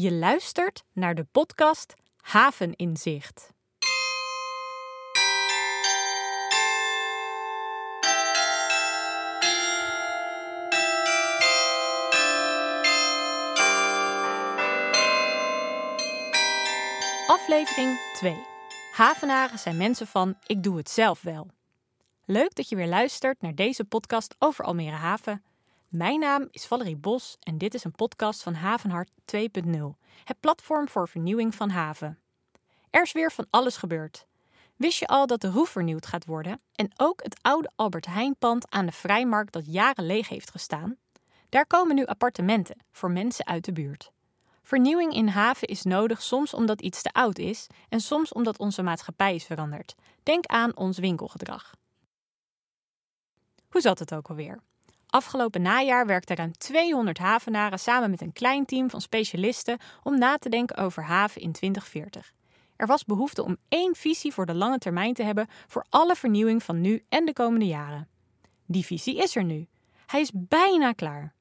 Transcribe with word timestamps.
Je 0.00 0.12
luistert 0.12 0.84
naar 0.92 1.14
de 1.14 1.24
podcast 1.24 1.94
Haveninzicht. 2.16 3.52
Aflevering 17.26 17.98
2. 18.14 18.36
Havenaren 18.92 19.58
zijn 19.58 19.76
mensen 19.76 20.06
van 20.06 20.36
ik 20.46 20.62
doe 20.62 20.76
het 20.76 20.90
zelf 20.90 21.22
wel. 21.22 21.50
Leuk 22.24 22.54
dat 22.54 22.68
je 22.68 22.76
weer 22.76 22.86
luistert 22.86 23.40
naar 23.40 23.54
deze 23.54 23.84
podcast 23.84 24.34
over 24.38 24.64
Almere 24.64 24.96
Haven. 24.96 25.42
Mijn 25.88 26.20
naam 26.20 26.48
is 26.50 26.66
Valerie 26.66 26.96
Bos 26.96 27.36
en 27.40 27.58
dit 27.58 27.74
is 27.74 27.84
een 27.84 27.92
podcast 27.92 28.42
van 28.42 28.54
Havenhart 28.54 29.10
2.0, 29.36 29.42
het 30.24 30.40
platform 30.40 30.88
voor 30.88 31.08
vernieuwing 31.08 31.54
van 31.54 31.70
haven. 31.70 32.18
Er 32.90 33.02
is 33.02 33.12
weer 33.12 33.32
van 33.32 33.46
alles 33.50 33.76
gebeurd. 33.76 34.26
Wist 34.76 34.98
je 34.98 35.06
al 35.06 35.26
dat 35.26 35.40
de 35.40 35.50
Roef 35.50 35.68
vernieuwd 35.68 36.06
gaat 36.06 36.24
worden 36.24 36.60
en 36.74 36.90
ook 36.96 37.22
het 37.22 37.38
oude 37.42 37.70
Albert 37.76 38.06
Heijn-pand 38.06 38.70
aan 38.70 38.86
de 38.86 38.92
Vrijmarkt 38.92 39.52
dat 39.52 39.72
jaren 39.72 40.06
leeg 40.06 40.28
heeft 40.28 40.50
gestaan? 40.50 40.96
Daar 41.48 41.66
komen 41.66 41.94
nu 41.94 42.04
appartementen 42.04 42.76
voor 42.90 43.10
mensen 43.10 43.46
uit 43.46 43.64
de 43.64 43.72
buurt. 43.72 44.12
Vernieuwing 44.62 45.12
in 45.12 45.28
haven 45.28 45.68
is 45.68 45.82
nodig 45.82 46.22
soms 46.22 46.54
omdat 46.54 46.80
iets 46.80 47.02
te 47.02 47.12
oud 47.12 47.38
is 47.38 47.66
en 47.88 48.00
soms 48.00 48.32
omdat 48.32 48.58
onze 48.58 48.82
maatschappij 48.82 49.34
is 49.34 49.44
veranderd. 49.44 49.94
Denk 50.22 50.46
aan 50.46 50.76
ons 50.76 50.98
winkelgedrag. 50.98 51.74
Hoe 53.68 53.80
zat 53.80 53.98
het 53.98 54.14
ook 54.14 54.28
alweer? 54.28 54.60
Afgelopen 55.10 55.62
najaar 55.62 56.06
werkten 56.06 56.36
ruim 56.36 56.52
200 56.52 57.18
havenaren 57.18 57.78
samen 57.78 58.10
met 58.10 58.20
een 58.20 58.32
klein 58.32 58.64
team 58.64 58.90
van 58.90 59.00
specialisten 59.00 59.78
om 60.02 60.18
na 60.18 60.36
te 60.36 60.48
denken 60.48 60.76
over 60.76 61.02
haven 61.02 61.40
in 61.40 61.52
2040. 61.52 62.32
Er 62.76 62.86
was 62.86 63.04
behoefte 63.04 63.44
om 63.44 63.56
één 63.68 63.94
visie 63.94 64.32
voor 64.32 64.46
de 64.46 64.54
lange 64.54 64.78
termijn 64.78 65.14
te 65.14 65.22
hebben 65.22 65.48
voor 65.66 65.86
alle 65.88 66.14
vernieuwing 66.14 66.62
van 66.62 66.80
nu 66.80 67.04
en 67.08 67.24
de 67.24 67.32
komende 67.32 67.66
jaren. 67.66 68.08
Die 68.66 68.84
visie 68.84 69.16
is 69.16 69.36
er 69.36 69.44
nu. 69.44 69.66
Hij 70.06 70.20
is 70.20 70.30
bijna 70.34 70.92
klaar. 70.92 71.34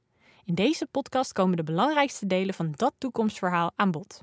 In 0.44 0.56
deze 0.56 0.86
podcast 0.86 1.34
komen 1.34 1.58
de 1.58 1.64
belangrijkste 1.64 2.28
delen 2.28 2.54
van 2.54 2.72
dat 2.76 2.94
toekomstverhaal 2.98 3.72
aan 3.76 3.92
bod. 3.92 4.22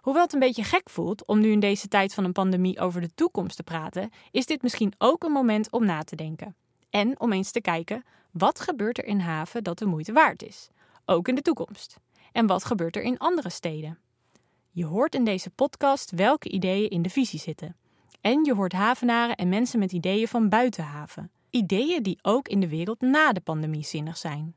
Hoewel 0.00 0.22
het 0.22 0.32
een 0.32 0.38
beetje 0.38 0.64
gek 0.64 0.90
voelt 0.90 1.24
om 1.26 1.40
nu 1.40 1.50
in 1.50 1.60
deze 1.60 1.88
tijd 1.88 2.14
van 2.14 2.24
een 2.24 2.32
pandemie 2.32 2.80
over 2.80 3.00
de 3.00 3.14
toekomst 3.14 3.56
te 3.56 3.62
praten, 3.62 4.10
is 4.30 4.46
dit 4.46 4.62
misschien 4.62 4.94
ook 4.98 5.24
een 5.24 5.32
moment 5.32 5.70
om 5.70 5.84
na 5.84 6.02
te 6.02 6.16
denken. 6.16 6.56
En 6.90 7.20
om 7.20 7.32
eens 7.32 7.50
te 7.50 7.60
kijken, 7.60 8.04
wat 8.34 8.60
gebeurt 8.60 8.98
er 8.98 9.04
in 9.04 9.18
haven 9.20 9.64
dat 9.64 9.78
de 9.78 9.86
moeite 9.86 10.12
waard 10.12 10.42
is? 10.42 10.68
Ook 11.04 11.28
in 11.28 11.34
de 11.34 11.42
toekomst. 11.42 11.96
En 12.32 12.46
wat 12.46 12.64
gebeurt 12.64 12.96
er 12.96 13.02
in 13.02 13.18
andere 13.18 13.50
steden? 13.50 13.98
Je 14.70 14.84
hoort 14.84 15.14
in 15.14 15.24
deze 15.24 15.50
podcast 15.50 16.10
welke 16.10 16.48
ideeën 16.48 16.90
in 16.90 17.02
de 17.02 17.10
visie 17.10 17.38
zitten. 17.38 17.76
En 18.20 18.44
je 18.44 18.54
hoort 18.54 18.72
havenaren 18.72 19.36
en 19.36 19.48
mensen 19.48 19.78
met 19.78 19.92
ideeën 19.92 20.28
van 20.28 20.48
buiten 20.48 20.84
haven. 20.84 21.30
Ideeën 21.50 22.02
die 22.02 22.18
ook 22.22 22.48
in 22.48 22.60
de 22.60 22.68
wereld 22.68 23.00
na 23.00 23.32
de 23.32 23.40
pandemie 23.40 23.84
zinnig 23.84 24.16
zijn. 24.16 24.54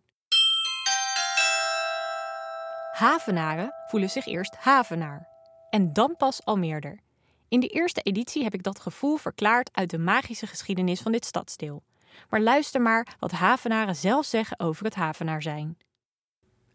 Havenaren 2.91 3.73
voelen 3.87 4.09
zich 4.09 4.25
eerst 4.25 4.55
havenaar. 4.55 5.27
En 5.69 5.93
dan 5.93 6.15
pas 6.17 6.45
al 6.45 6.57
meerder. 6.57 6.99
In 7.47 7.59
de 7.59 7.67
eerste 7.67 8.01
editie 8.01 8.43
heb 8.43 8.53
ik 8.53 8.63
dat 8.63 8.79
gevoel 8.79 9.17
verklaard 9.17 9.69
uit 9.73 9.89
de 9.89 9.97
magische 9.97 10.47
geschiedenis 10.47 11.01
van 11.01 11.11
dit 11.11 11.25
stadsdeel. 11.25 11.83
Maar 12.29 12.41
luister 12.41 12.81
maar 12.81 13.15
wat 13.19 13.31
havenaren 13.31 13.95
zelf 13.95 14.25
zeggen 14.25 14.59
over 14.59 14.85
het 14.85 14.95
havenaar 14.95 15.41
zijn. 15.41 15.77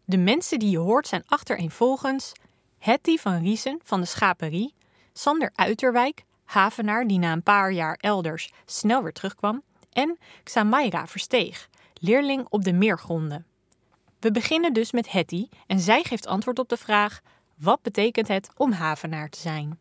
De 0.05 0.17
mensen 0.17 0.59
die 0.59 0.69
je 0.69 0.77
hoort 0.77 1.07
zijn 1.07 1.23
achtereenvolgens 1.27 2.31
Hetty 2.79 3.17
van 3.17 3.41
Riesen 3.41 3.79
van 3.83 4.01
de 4.01 4.07
Schaperie, 4.07 4.73
Sander 5.13 5.51
Uiterwijk, 5.55 6.23
havenaar 6.43 7.07
die 7.07 7.19
na 7.19 7.31
een 7.31 7.43
paar 7.43 7.71
jaar 7.71 7.97
elders 8.01 8.51
snel 8.65 9.03
weer 9.03 9.13
terugkwam, 9.13 9.63
en 9.91 10.17
Xamaira 10.43 11.07
Versteeg, 11.07 11.69
leerling 11.93 12.45
op 12.49 12.63
de 12.63 12.73
meergronden. 12.73 13.45
We 14.19 14.31
beginnen 14.31 14.73
dus 14.73 14.91
met 14.91 15.11
Hetty 15.11 15.47
en 15.67 15.79
zij 15.79 16.03
geeft 16.03 16.27
antwoord 16.27 16.59
op 16.59 16.69
de 16.69 16.77
vraag: 16.77 17.21
wat 17.55 17.81
betekent 17.81 18.27
het 18.27 18.49
om 18.57 18.71
havenaar 18.71 19.29
te 19.29 19.39
zijn? 19.39 19.79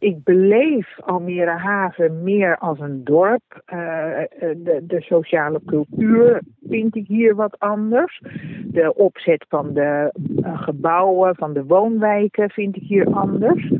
Ik 0.00 0.24
beleef 0.24 1.00
Almere 1.00 1.50
Haven 1.50 2.22
meer 2.22 2.58
als 2.58 2.80
een 2.80 3.04
dorp. 3.04 3.62
Uh, 3.72 4.18
de, 4.38 4.80
de, 4.82 5.00
sociale 5.00 5.60
cultuur 5.66 6.42
vind 6.68 6.96
ik 6.96 7.06
hier 7.06 7.34
wat 7.34 7.58
anders. 7.58 8.22
De 8.64 8.94
opzet 8.94 9.44
van 9.48 9.72
de 9.72 10.12
uh, 10.36 10.62
gebouwen, 10.62 11.34
van 11.34 11.52
de 11.52 11.64
woonwijken 11.64 12.50
vind 12.50 12.76
ik 12.76 12.82
hier 12.82 13.06
anders. 13.06 13.72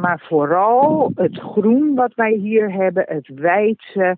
maar 0.00 0.24
vooral 0.28 1.12
het 1.14 1.38
groen 1.38 1.94
wat 1.94 2.14
wij 2.14 2.32
hier 2.32 2.72
hebben, 2.72 3.04
het 3.08 3.30
wijdse, 3.34 4.16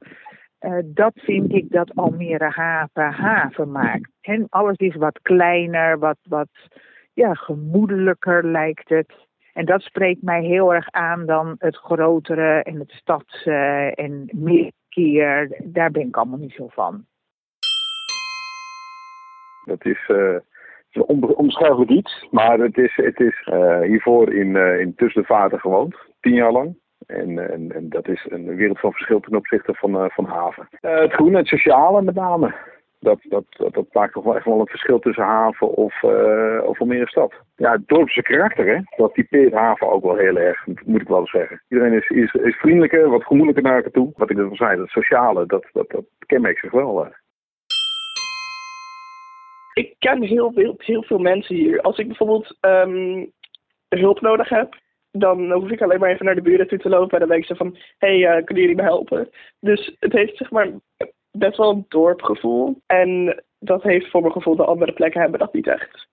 dat 0.85 1.13
vind 1.15 1.53
ik 1.53 1.71
dat 1.71 1.95
Almere 1.95 2.49
Haven 2.49 3.11
haven 3.13 3.71
maakt. 3.71 4.11
En 4.21 4.47
alles 4.49 4.77
is 4.77 4.97
wat 4.97 5.19
kleiner, 5.23 5.99
wat, 5.99 6.19
wat 6.23 6.49
ja, 7.15 7.35
gemoedelijker 7.35 8.47
lijkt 8.47 8.89
het. 8.89 9.31
En 9.53 9.65
dat 9.65 9.83
spreekt 9.83 10.23
mij 10.23 10.43
heel 10.43 10.75
erg 10.75 10.91
aan 10.91 11.27
dan 11.27 11.55
het 11.59 11.77
grotere 11.77 12.63
en 12.63 12.79
het 12.79 12.91
stadse 12.91 13.93
en 13.95 14.29
meer 14.33 14.73
keer. 14.89 15.61
Daar 15.65 15.91
ben 15.91 16.07
ik 16.07 16.17
allemaal 16.17 16.39
niet 16.39 16.53
zo 16.53 16.69
van. 16.69 17.05
Dat 19.65 19.85
is, 19.85 20.09
uh, 20.09 20.37
een 20.93 21.03
onbeschrijfelijk 21.37 21.91
iets, 21.91 22.29
maar 22.31 22.59
het 22.59 22.79
is, 22.79 22.97
het 22.97 23.21
is 23.21 23.49
uh, 23.53 23.81
hiervoor 23.81 24.33
in, 24.33 24.49
uh, 24.49 24.81
in 24.81 24.95
Tussenvaarten 24.95 25.61
gewoond, 25.61 25.97
tien 26.21 26.35
jaar 26.35 26.53
lang. 26.53 26.81
En, 27.07 27.51
en, 27.51 27.73
en, 27.73 27.89
dat 27.89 28.09
is 28.09 28.27
een 28.29 28.57
wereld 28.57 28.81
van 28.81 28.93
verschil 28.93 29.21
ten 29.21 29.37
opzichte 29.37 29.75
van, 29.75 30.11
van 30.11 30.25
haven. 30.25 30.69
het 30.81 31.13
groene, 31.13 31.37
het 31.37 31.47
sociale 31.47 32.03
met 32.03 32.15
name 32.15 32.55
dat, 33.03 33.19
dat, 33.29 33.45
dat, 33.73 33.87
maakt 33.93 34.13
toch 34.13 34.25
wel 34.25 34.37
echt 34.37 34.45
wel 34.45 34.61
een 34.61 34.67
verschil 34.67 34.99
tussen 34.99 35.25
haven 35.25 35.69
of, 35.69 36.03
uh, 36.03 36.63
of 36.65 36.81
Almere 36.81 37.09
stad. 37.09 37.35
Ja, 37.57 37.73
het 37.73 37.89
dorpse 37.89 38.23
karakter, 38.23 38.67
hè, 38.67 38.81
dat 38.97 39.15
typeert 39.15 39.53
haven 39.53 39.91
ook 39.91 40.03
wel 40.03 40.17
heel 40.17 40.37
erg, 40.37 40.67
moet 40.85 41.01
ik 41.01 41.09
wel 41.09 41.27
zeggen. 41.27 41.63
Iedereen 41.69 41.93
is, 41.93 42.09
is, 42.09 42.33
is 42.33 42.57
vriendelijker, 42.57 43.11
wat 43.11 43.25
gemoedelijker 43.25 43.63
naar 43.63 43.77
elkaar 43.77 43.93
toe. 43.93 44.13
Wat 44.17 44.31
ik 44.31 44.37
net 44.37 44.51
al 44.51 44.57
zei, 44.57 44.77
dat 44.77 44.89
sociale, 44.89 45.47
dat, 45.47 45.69
dat, 45.73 45.91
dat 45.91 46.05
kenmerkt 46.27 46.61
zich 46.61 46.71
wel. 46.71 47.05
Hè. 47.05 47.11
Ik 49.73 49.95
ken 49.99 50.23
heel 50.23 50.53
veel, 50.53 50.75
heel 50.79 51.03
veel 51.03 51.19
mensen 51.19 51.55
hier. 51.55 51.81
Als 51.81 51.99
ik 51.99 52.07
bijvoorbeeld 52.07 52.59
um, 52.61 53.33
hulp 53.89 54.21
nodig 54.21 54.49
heb, 54.49 54.81
dan 55.11 55.53
hoef 55.53 55.71
ik 55.71 55.83
alleen 55.83 56.01
maar 56.01 56.11
even 56.11 56.25
naar 56.25 56.35
de 56.35 56.43
buren 56.43 56.69
toe 56.69 56.79
te 56.79 56.89
lopen 56.89 57.13
en 57.13 57.19
dan 57.19 57.29
denk 57.29 57.41
ik 57.41 57.47
ze 57.49 57.57
van, 57.57 57.77
hé, 57.99 58.21
hey, 58.21 58.39
uh, 58.39 58.45
kunnen 58.45 58.65
jullie 58.65 58.77
me 58.77 58.83
helpen? 58.83 59.31
Dus 59.61 59.97
het 59.99 60.13
heeft 60.13 60.37
zeg 60.37 60.51
maar 60.51 60.69
best 61.33 61.57
wel 61.57 61.71
een 61.71 61.87
dorpgevoel. 61.89 62.83
En 62.87 63.43
dat 63.59 63.83
heeft 63.83 64.11
voor 64.11 64.21
mijn 64.21 64.33
gevoel 64.33 64.57
de 64.57 64.65
andere 64.65 64.93
plekken 64.93 65.21
hebben 65.21 65.41
dat 65.41 65.53
niet 65.53 65.67
echt. 65.67 66.09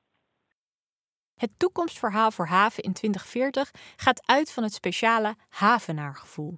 Het 1.36 1.52
toekomstverhaal 1.58 2.32
voor 2.32 2.46
haven 2.46 2.84
in 2.84 2.94
2040 2.94 3.72
gaat 3.96 4.22
uit 4.28 4.52
van 4.54 4.64
het 4.64 4.74
speciale 4.74 5.36
havenaargevoel. 5.50 6.58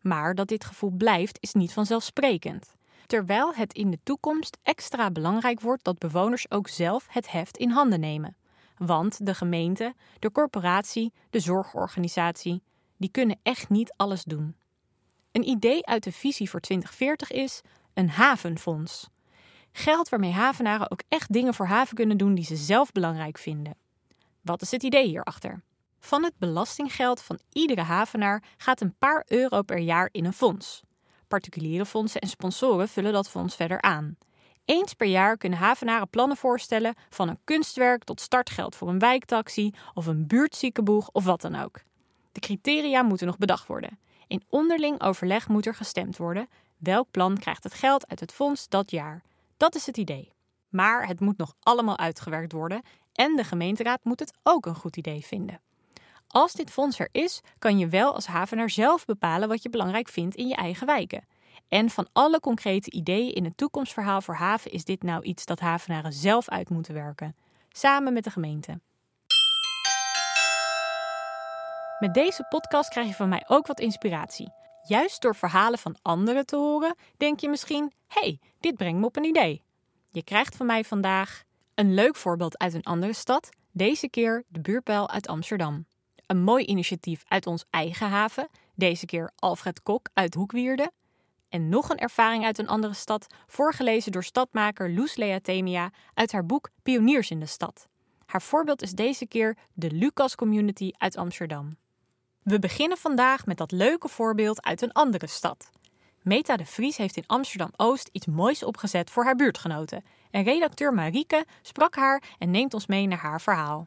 Maar 0.00 0.34
dat 0.34 0.48
dit 0.48 0.64
gevoel 0.64 0.90
blijft 0.90 1.38
is 1.40 1.52
niet 1.52 1.72
vanzelfsprekend. 1.72 2.76
Terwijl 3.06 3.54
het 3.54 3.72
in 3.72 3.90
de 3.90 3.98
toekomst 4.02 4.58
extra 4.62 5.10
belangrijk 5.10 5.60
wordt 5.60 5.84
dat 5.84 5.98
bewoners 5.98 6.50
ook 6.50 6.68
zelf 6.68 7.06
het 7.10 7.30
heft 7.30 7.56
in 7.56 7.70
handen 7.70 8.00
nemen. 8.00 8.36
Want 8.76 9.26
de 9.26 9.34
gemeente, 9.34 9.94
de 10.18 10.32
corporatie, 10.32 11.12
de 11.30 11.40
zorgorganisatie, 11.40 12.62
die 12.96 13.10
kunnen 13.10 13.38
echt 13.42 13.68
niet 13.68 13.94
alles 13.96 14.24
doen. 14.24 14.56
Een 15.32 15.48
idee 15.48 15.86
uit 15.86 16.04
de 16.04 16.12
visie 16.12 16.50
voor 16.50 16.60
2040 16.60 17.30
is 17.30 17.62
een 17.94 18.10
havenfonds. 18.10 19.08
Geld 19.72 20.08
waarmee 20.08 20.32
havenaren 20.32 20.90
ook 20.90 21.02
echt 21.08 21.32
dingen 21.32 21.54
voor 21.54 21.66
haven 21.66 21.94
kunnen 21.96 22.16
doen 22.16 22.34
die 22.34 22.44
ze 22.44 22.56
zelf 22.56 22.92
belangrijk 22.92 23.38
vinden. 23.38 23.76
Wat 24.40 24.62
is 24.62 24.70
het 24.70 24.82
idee 24.82 25.06
hierachter? 25.06 25.62
Van 26.00 26.24
het 26.24 26.34
belastinggeld 26.38 27.22
van 27.22 27.38
iedere 27.52 27.82
havenaar 27.82 28.42
gaat 28.56 28.80
een 28.80 28.94
paar 28.98 29.24
euro 29.26 29.62
per 29.62 29.78
jaar 29.78 30.08
in 30.12 30.24
een 30.24 30.32
fonds. 30.32 30.82
Particuliere 31.28 31.86
fondsen 31.86 32.20
en 32.20 32.28
sponsoren 32.28 32.88
vullen 32.88 33.12
dat 33.12 33.30
fonds 33.30 33.56
verder 33.56 33.80
aan. 33.80 34.16
Eens 34.64 34.94
per 34.94 35.06
jaar 35.06 35.36
kunnen 35.36 35.58
havenaren 35.58 36.08
plannen 36.08 36.36
voorstellen 36.36 36.94
van 37.08 37.28
een 37.28 37.38
kunstwerk 37.44 38.04
tot 38.04 38.20
startgeld 38.20 38.76
voor 38.76 38.88
een 38.88 38.98
wijktaxi 38.98 39.74
of 39.94 40.06
een 40.06 40.26
buurtziekenboeg 40.26 41.08
of 41.12 41.24
wat 41.24 41.40
dan 41.40 41.54
ook. 41.54 41.80
De 42.32 42.40
criteria 42.40 43.02
moeten 43.02 43.26
nog 43.26 43.38
bedacht 43.38 43.66
worden. 43.66 43.98
In 44.26 44.42
onderling 44.48 45.02
overleg 45.02 45.48
moet 45.48 45.66
er 45.66 45.74
gestemd 45.74 46.16
worden 46.16 46.48
Welk 46.80 47.10
plan 47.10 47.38
krijgt 47.38 47.64
het 47.64 47.74
geld 47.74 48.08
uit 48.08 48.20
het 48.20 48.32
fonds 48.32 48.68
dat 48.68 48.90
jaar? 48.90 49.22
Dat 49.56 49.74
is 49.74 49.86
het 49.86 49.96
idee. 49.96 50.32
Maar 50.68 51.06
het 51.06 51.20
moet 51.20 51.38
nog 51.38 51.54
allemaal 51.60 51.98
uitgewerkt 51.98 52.52
worden 52.52 52.82
en 53.12 53.36
de 53.36 53.44
gemeenteraad 53.44 54.04
moet 54.04 54.20
het 54.20 54.34
ook 54.42 54.66
een 54.66 54.74
goed 54.74 54.96
idee 54.96 55.24
vinden. 55.24 55.60
Als 56.26 56.52
dit 56.52 56.70
fonds 56.70 56.98
er 56.98 57.08
is, 57.12 57.40
kan 57.58 57.78
je 57.78 57.88
wel 57.88 58.14
als 58.14 58.26
havenaar 58.26 58.70
zelf 58.70 59.04
bepalen 59.04 59.48
wat 59.48 59.62
je 59.62 59.70
belangrijk 59.70 60.08
vindt 60.08 60.34
in 60.34 60.48
je 60.48 60.54
eigen 60.54 60.86
wijken. 60.86 61.24
En 61.68 61.90
van 61.90 62.08
alle 62.12 62.40
concrete 62.40 62.90
ideeën 62.90 63.34
in 63.34 63.44
het 63.44 63.56
toekomstverhaal 63.56 64.20
voor 64.20 64.34
haven 64.34 64.70
is 64.70 64.84
dit 64.84 65.02
nou 65.02 65.22
iets 65.22 65.44
dat 65.44 65.60
havenaren 65.60 66.12
zelf 66.12 66.48
uit 66.48 66.70
moeten 66.70 66.94
werken, 66.94 67.36
samen 67.68 68.12
met 68.12 68.24
de 68.24 68.30
gemeente. 68.30 68.80
Met 71.98 72.14
deze 72.14 72.46
podcast 72.48 72.88
krijg 72.88 73.06
je 73.06 73.14
van 73.14 73.28
mij 73.28 73.44
ook 73.46 73.66
wat 73.66 73.80
inspiratie. 73.80 74.52
Juist 74.82 75.22
door 75.22 75.36
verhalen 75.36 75.78
van 75.78 75.96
anderen 76.02 76.46
te 76.46 76.56
horen, 76.56 76.94
denk 77.16 77.40
je 77.40 77.48
misschien: 77.48 77.92
hey, 78.06 78.38
dit 78.60 78.76
brengt 78.76 79.00
me 79.00 79.06
op 79.06 79.16
een 79.16 79.24
idee. 79.24 79.62
Je 80.10 80.24
krijgt 80.24 80.56
van 80.56 80.66
mij 80.66 80.84
vandaag 80.84 81.42
een 81.74 81.94
leuk 81.94 82.16
voorbeeld 82.16 82.58
uit 82.58 82.74
een 82.74 82.82
andere 82.82 83.12
stad, 83.12 83.48
deze 83.72 84.08
keer 84.08 84.44
de 84.48 84.60
buurpijl 84.60 85.10
uit 85.10 85.28
Amsterdam. 85.28 85.86
Een 86.26 86.42
mooi 86.42 86.64
initiatief 86.64 87.22
uit 87.28 87.46
ons 87.46 87.64
eigen 87.70 88.08
haven, 88.08 88.48
deze 88.74 89.06
keer 89.06 89.30
Alfred 89.36 89.82
Kok 89.82 90.08
uit 90.14 90.34
Hoekwierde. 90.34 90.90
En 91.48 91.68
nog 91.68 91.88
een 91.88 91.98
ervaring 91.98 92.44
uit 92.44 92.58
een 92.58 92.68
andere 92.68 92.94
stad, 92.94 93.26
voorgelezen 93.46 94.12
door 94.12 94.24
stadmaker 94.24 94.94
Loes 94.94 95.16
Leatemia 95.16 95.90
uit 96.14 96.32
haar 96.32 96.46
boek 96.46 96.70
Pioniers 96.82 97.30
in 97.30 97.40
de 97.40 97.46
Stad. 97.46 97.88
Haar 98.26 98.42
voorbeeld 98.42 98.82
is 98.82 98.92
deze 98.92 99.26
keer 99.26 99.56
de 99.72 99.90
Lucas 99.90 100.34
Community 100.34 100.90
uit 100.96 101.16
Amsterdam. 101.16 101.76
We 102.50 102.58
beginnen 102.58 102.98
vandaag 102.98 103.46
met 103.46 103.56
dat 103.56 103.72
leuke 103.72 104.08
voorbeeld 104.08 104.66
uit 104.66 104.82
een 104.82 104.92
andere 104.92 105.26
stad. 105.26 105.70
Meta 106.22 106.56
de 106.56 106.64
Vries 106.64 106.96
heeft 106.96 107.16
in 107.16 107.26
Amsterdam 107.26 107.70
Oost 107.76 108.08
iets 108.12 108.26
moois 108.26 108.64
opgezet 108.64 109.10
voor 109.10 109.24
haar 109.24 109.36
buurtgenoten. 109.36 110.04
En 110.30 110.42
redacteur 110.42 110.94
Marieke 110.94 111.44
sprak 111.62 111.94
haar 111.94 112.22
en 112.38 112.50
neemt 112.50 112.74
ons 112.74 112.86
mee 112.86 113.06
naar 113.06 113.18
haar 113.18 113.40
verhaal. 113.40 113.86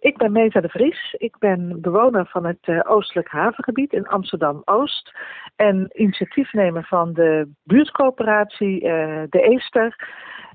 Ik 0.00 0.16
ben 0.16 0.32
Meta 0.32 0.60
de 0.60 0.68
Vries. 0.68 1.14
Ik 1.18 1.38
ben 1.38 1.80
bewoner 1.80 2.26
van 2.26 2.44
het 2.44 2.66
uh, 2.66 2.80
Oostelijk 2.84 3.28
Havengebied 3.28 3.92
in 3.92 4.06
Amsterdam-Oost. 4.06 5.12
En 5.56 5.90
initiatiefnemer 5.92 6.84
van 6.84 7.12
de 7.12 7.50
buurtcoöperatie 7.62 8.82
uh, 8.82 9.22
De 9.28 9.40
Eester. 9.40 9.96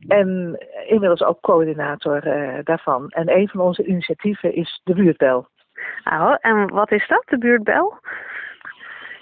En 0.08 0.58
inmiddels 0.88 1.24
ook 1.24 1.42
coördinator 1.42 2.28
uh, 2.28 2.60
daarvan. 2.64 3.10
En 3.10 3.38
een 3.38 3.48
van 3.48 3.60
onze 3.60 3.86
initiatieven 3.86 4.56
is 4.56 4.82
de 4.84 4.94
buurtbel. 4.94 5.48
Oh, 6.04 6.36
en 6.40 6.68
wat 6.74 6.92
is 6.92 7.08
dat, 7.08 7.24
de 7.26 7.38
buurtbel? 7.38 8.00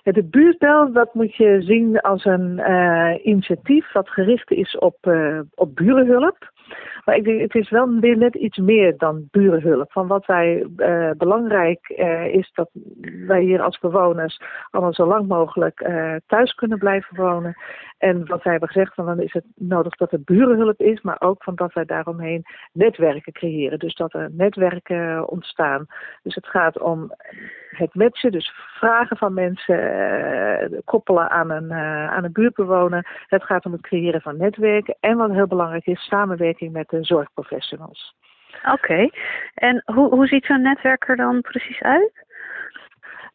Ja, 0.03 0.11
de 0.11 0.23
buurtbel, 0.23 0.91
dat 0.91 1.13
moet 1.13 1.35
je 1.35 1.61
zien 1.61 1.99
als 1.99 2.25
een 2.25 2.61
initiatief 3.23 3.91
wat 3.91 4.09
gericht 4.09 4.51
is 4.51 4.77
op, 4.77 4.97
op 5.55 5.75
burenhulp. 5.75 6.51
Maar 7.05 7.15
ik 7.15 7.23
denk, 7.23 7.41
het 7.41 7.55
is 7.55 7.69
wel 7.69 7.99
weer 7.99 8.17
net 8.17 8.35
iets 8.35 8.57
meer 8.57 8.97
dan 8.97 9.27
burenhulp. 9.31 9.91
Van 9.91 10.07
wat 10.07 10.25
wij 10.25 10.67
uh, 10.77 11.11
belangrijk 11.17 11.93
uh, 11.97 12.25
is 12.25 12.51
dat 12.53 12.69
wij 13.27 13.41
hier 13.41 13.61
als 13.61 13.79
bewoners 13.79 14.41
allemaal 14.69 14.93
zo 14.93 15.05
lang 15.05 15.27
mogelijk 15.27 15.81
uh, 15.81 16.15
thuis 16.27 16.53
kunnen 16.53 16.77
blijven 16.77 17.15
wonen. 17.15 17.57
En 17.97 18.17
wat 18.27 18.43
wij 18.43 18.51
hebben 18.51 18.69
gezegd, 18.69 18.93
van 18.93 19.05
dan 19.05 19.19
is 19.19 19.33
het 19.33 19.45
nodig 19.55 19.95
dat 19.95 20.11
er 20.11 20.21
burenhulp 20.21 20.79
is, 20.79 21.01
maar 21.01 21.21
ook 21.21 21.43
van 21.43 21.55
dat 21.55 21.73
wij 21.73 21.85
daaromheen 21.85 22.45
netwerken 22.71 23.33
creëren. 23.33 23.79
Dus 23.79 23.95
dat 23.95 24.13
er 24.13 24.29
netwerken 24.31 25.29
ontstaan. 25.29 25.85
Dus 26.23 26.35
het 26.35 26.47
gaat 26.47 26.79
om 26.79 27.11
het 27.69 27.95
matchen, 27.95 28.31
dus 28.31 28.51
vragen 28.77 29.17
van 29.17 29.33
mensen 29.33 30.81
koppelen 30.85 31.29
aan 31.29 31.51
een, 31.51 31.71
aan 32.11 32.23
een 32.23 32.31
buurtbewoner. 32.31 33.25
Het 33.27 33.43
gaat 33.43 33.65
om 33.65 33.71
het 33.71 33.81
creëren 33.81 34.21
van 34.21 34.37
netwerken. 34.37 34.95
En 34.99 35.17
wat 35.17 35.31
heel 35.31 35.47
belangrijk 35.47 35.85
is, 35.85 36.07
samenwerking 36.07 36.71
met 36.71 36.88
de 36.89 37.03
zorgprofessionals. 37.03 38.15
Oké, 38.63 38.71
okay. 38.71 39.11
en 39.53 39.83
hoe, 39.85 40.09
hoe 40.09 40.27
ziet 40.27 40.45
zo'n 40.45 40.61
netwerk 40.61 41.07
er 41.07 41.15
dan 41.15 41.41
precies 41.41 41.81
uit? 41.81 42.27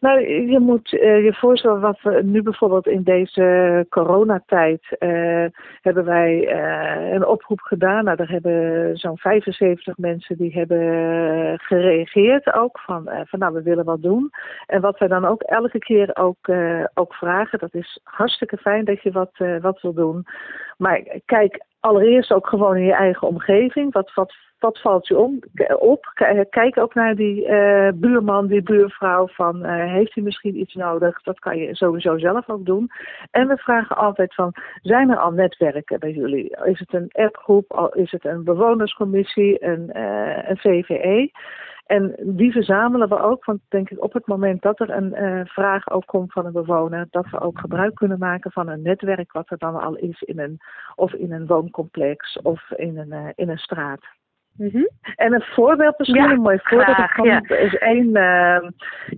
Nou, 0.05 0.29
je 0.51 0.59
moet 0.59 0.93
uh, 0.93 1.25
je 1.25 1.35
voorstellen 1.35 1.81
wat 1.81 2.01
we 2.03 2.23
nu 2.23 2.43
bijvoorbeeld 2.43 2.87
in 2.87 3.03
deze 3.03 3.87
coronatijd 3.89 4.97
uh, 4.99 5.45
hebben 5.81 6.05
wij 6.05 6.33
uh, 6.33 7.13
een 7.13 7.27
oproep 7.27 7.61
gedaan. 7.61 8.05
Nou, 8.05 8.17
daar 8.17 8.29
hebben 8.29 8.97
zo'n 8.97 9.19
75 9.19 9.97
mensen 9.97 10.37
die 10.37 10.53
hebben 10.53 11.59
gereageerd 11.59 12.53
ook 12.53 12.81
van, 12.81 13.11
van 13.25 13.39
nou, 13.39 13.53
we 13.55 13.63
willen 13.63 13.85
wat 13.85 14.03
doen. 14.03 14.31
En 14.67 14.81
wat 14.81 14.99
wij 14.99 15.09
dan 15.09 15.25
ook 15.25 15.43
elke 15.43 15.79
keer 15.79 16.17
ook, 16.17 16.51
ook 16.95 17.15
vragen, 17.15 17.59
dat 17.59 17.75
is 17.75 18.01
hartstikke 18.03 18.57
fijn 18.57 18.85
dat 18.85 19.03
je 19.03 19.13
wat, 19.13 19.33
wat 19.61 19.81
wil 19.81 19.95
doen. 19.95 20.27
Maar 20.77 21.03
kijk 21.25 21.65
allereerst 21.85 22.33
ook 22.33 22.47
gewoon 22.47 22.77
in 22.77 22.85
je 22.85 22.93
eigen 22.93 23.29
omgeving. 23.29 23.93
Wat, 23.93 24.13
wat, 24.15 24.81
valt 24.81 25.07
je 25.07 25.19
om, 25.19 25.39
op? 25.79 26.13
Kijk 26.51 26.79
ook 26.79 26.95
naar 26.95 27.15
die 27.15 27.47
uh, 27.49 27.89
buurman, 27.95 28.47
die 28.47 28.63
buurvrouw 28.63 29.29
van 29.29 29.67
uh, 29.67 29.93
heeft 29.93 30.15
hij 30.15 30.25
misschien 30.25 30.59
iets 30.59 30.75
nodig? 30.75 31.23
Dat 31.23 31.39
kan 31.39 31.59
je 31.59 31.77
sowieso 31.77 32.19
zelf 32.19 32.49
ook 32.49 32.65
doen. 32.65 32.91
En 33.31 33.49
we 33.49 33.57
vragen 33.57 33.97
altijd 33.97 34.35
van, 34.35 34.53
zijn 34.83 35.11
er 35.11 35.19
al 35.19 35.31
netwerken 35.31 36.01
bij 36.01 36.13
jullie? 36.13 36.57
Is 36.65 36.79
het 36.79 36.95
een 36.95 37.09
appgroep? 37.13 37.91
Is 37.95 38.11
het 38.11 38.25
een 38.25 38.45
bewonerscommissie? 38.45 39.65
Een, 39.65 39.91
uh, 39.93 40.49
een 40.49 40.59
VVE? 40.59 41.31
En 41.85 42.15
die 42.23 42.53
verzamelen 42.53 43.09
we 43.09 43.21
ook, 43.21 43.45
want 43.45 43.61
denk 43.69 43.91
ik 43.91 44.03
op 44.03 44.13
het 44.13 44.27
moment 44.27 44.63
dat 44.63 44.81
er 44.81 44.91
een 44.91 45.23
uh, 45.23 45.45
vraag 45.45 45.91
ook 45.91 46.07
komt 46.07 46.33
van 46.33 46.47
een 46.47 46.53
bewoner, 46.53 47.07
dat 47.11 47.31
we 47.31 47.41
ook 47.41 47.59
gebruik 47.59 47.95
kunnen 47.95 48.19
maken 48.19 48.53
van 48.53 48.69
een 48.69 48.83
netwerk 48.83 49.33
wat 49.33 49.51
er 49.51 49.59
dan 49.59 49.81
al 49.81 49.97
is 49.97 50.23
in 50.23 50.39
een, 50.39 50.59
of 50.95 51.13
in 51.13 51.33
een 51.33 51.47
wooncomplex 51.47 52.39
of 52.43 52.71
in 52.71 52.99
een, 52.99 53.13
uh, 53.13 53.29
in 53.35 53.49
een 53.49 53.59
straat. 53.59 54.01
Mm 54.57 54.69
-hmm. 54.73 54.89
En 55.17 55.33
een 55.35 55.43
voorbeeld, 55.43 55.99
misschien 55.99 56.23
ja, 56.23 56.31
een 56.31 56.41
mooi 56.41 56.59
voorbeeld. 56.63 56.97
Van, 56.97 57.27
ja. 57.27 57.41
Er 57.43 57.59
is 57.59 57.75
één, 57.75 58.17
uh, 58.17 58.59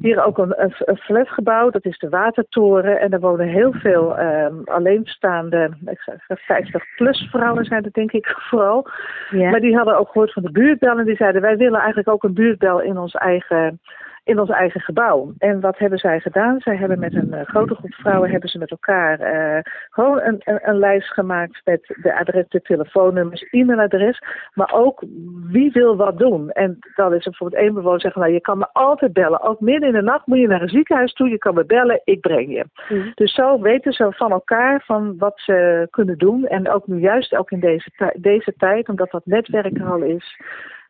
hier 0.00 0.24
ook 0.24 0.38
een, 0.38 0.54
een, 0.56 0.96
flatgebouw, 0.96 1.70
dat 1.70 1.84
is 1.84 1.98
de 1.98 2.08
Watertoren. 2.08 3.00
En 3.00 3.10
daar 3.10 3.20
wonen 3.20 3.48
heel 3.48 3.72
veel 3.72 4.18
uh, 4.18 4.46
alleenstaande, 4.64 5.70
ik 5.86 6.00
zeg 6.26 6.40
50 6.40 6.84
plus 6.96 7.28
vrouwen 7.30 7.64
zijn 7.64 7.84
het 7.84 7.94
denk 7.94 8.12
ik 8.12 8.26
vooral. 8.48 8.88
Ja. 9.30 9.50
Maar 9.50 9.60
die 9.60 9.76
hadden 9.76 9.98
ook 9.98 10.10
gehoord 10.10 10.32
van 10.32 10.42
de 10.42 10.50
buurtbel 10.50 10.98
en 10.98 11.04
die 11.04 11.16
zeiden 11.16 11.42
wij 11.42 11.56
willen 11.56 11.78
eigenlijk 11.78 12.08
ook 12.08 12.22
een 12.22 12.34
buurtbel 12.34 12.80
in 12.80 12.98
ons 12.98 13.14
eigen 13.14 13.80
in 14.26 14.40
ons 14.40 14.50
eigen 14.50 14.81
gebouw. 14.81 15.32
En 15.38 15.61
wat 15.61 15.78
hebben 15.78 15.99
zij 15.99 16.20
gedaan? 16.20 16.61
Zij 16.61 16.76
hebben 16.76 16.99
met 16.99 17.14
een 17.14 17.34
uh, 17.34 17.40
grote 17.44 17.75
groep 17.75 17.94
vrouwen 17.94 18.31
hebben 18.31 18.49
ze 18.49 18.58
met 18.58 18.70
elkaar 18.70 19.20
uh, 19.20 19.62
gewoon 19.90 20.20
een, 20.20 20.40
een, 20.44 20.58
een, 20.62 20.78
lijst 20.78 21.12
gemaakt 21.12 21.61
met 21.64 21.96
de 22.02 22.19
adres, 22.19 22.49
de 22.49 22.61
telefoonnummers, 22.61 23.46
e-mailadres, 23.50 24.23
maar 24.55 24.73
ook 24.73 25.05
wie 25.50 25.73
wil 25.73 25.96
wat 25.96 26.19
doen. 26.19 26.50
En 26.50 26.78
dan 26.94 27.14
is 27.14 27.25
er 27.25 27.31
bijvoorbeeld 27.31 27.62
één 27.62 27.75
bewoner 27.75 28.00
zeggen, 28.00 28.20
nou 28.20 28.32
je 28.32 28.40
kan 28.40 28.58
me 28.58 28.67
altijd 28.73 29.12
bellen. 29.12 29.43
Ook 29.43 29.61
midden 29.61 29.88
in 29.88 29.94
de 29.94 30.02
nacht 30.02 30.26
moet 30.26 30.38
je 30.38 30.46
naar 30.46 30.62
een 30.62 30.69
ziekenhuis 30.69 31.12
toe, 31.12 31.29
je 31.29 31.38
kan 31.38 31.55
me 31.55 31.64
bellen, 31.64 32.00
ik 32.05 32.20
breng 32.20 32.52
je. 32.52 32.64
Mm. 32.88 33.12
Dus 33.14 33.34
zo 33.34 33.61
weten 33.61 33.93
ze 33.93 34.06
van 34.11 34.31
elkaar 34.31 34.82
van 34.84 35.19
wat 35.19 35.40
ze 35.40 35.87
kunnen 35.90 36.19
doen. 36.19 36.46
En 36.46 36.70
ook 36.70 36.87
nu 36.87 36.99
juist 36.99 37.37
ook 37.37 37.50
in 37.50 37.61
deze, 37.61 38.12
deze 38.17 38.55
tijd, 38.56 38.88
omdat 38.88 39.11
dat 39.11 39.26
netwerk 39.26 39.79
er 39.79 39.90
al 39.90 40.03
is, 40.03 40.41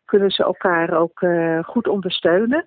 kunnen 0.07 0.31
ze 0.31 0.43
elkaar 0.43 0.93
ook 0.93 1.21
uh, 1.21 1.63
goed 1.63 1.87
ondersteunen. 1.87 2.65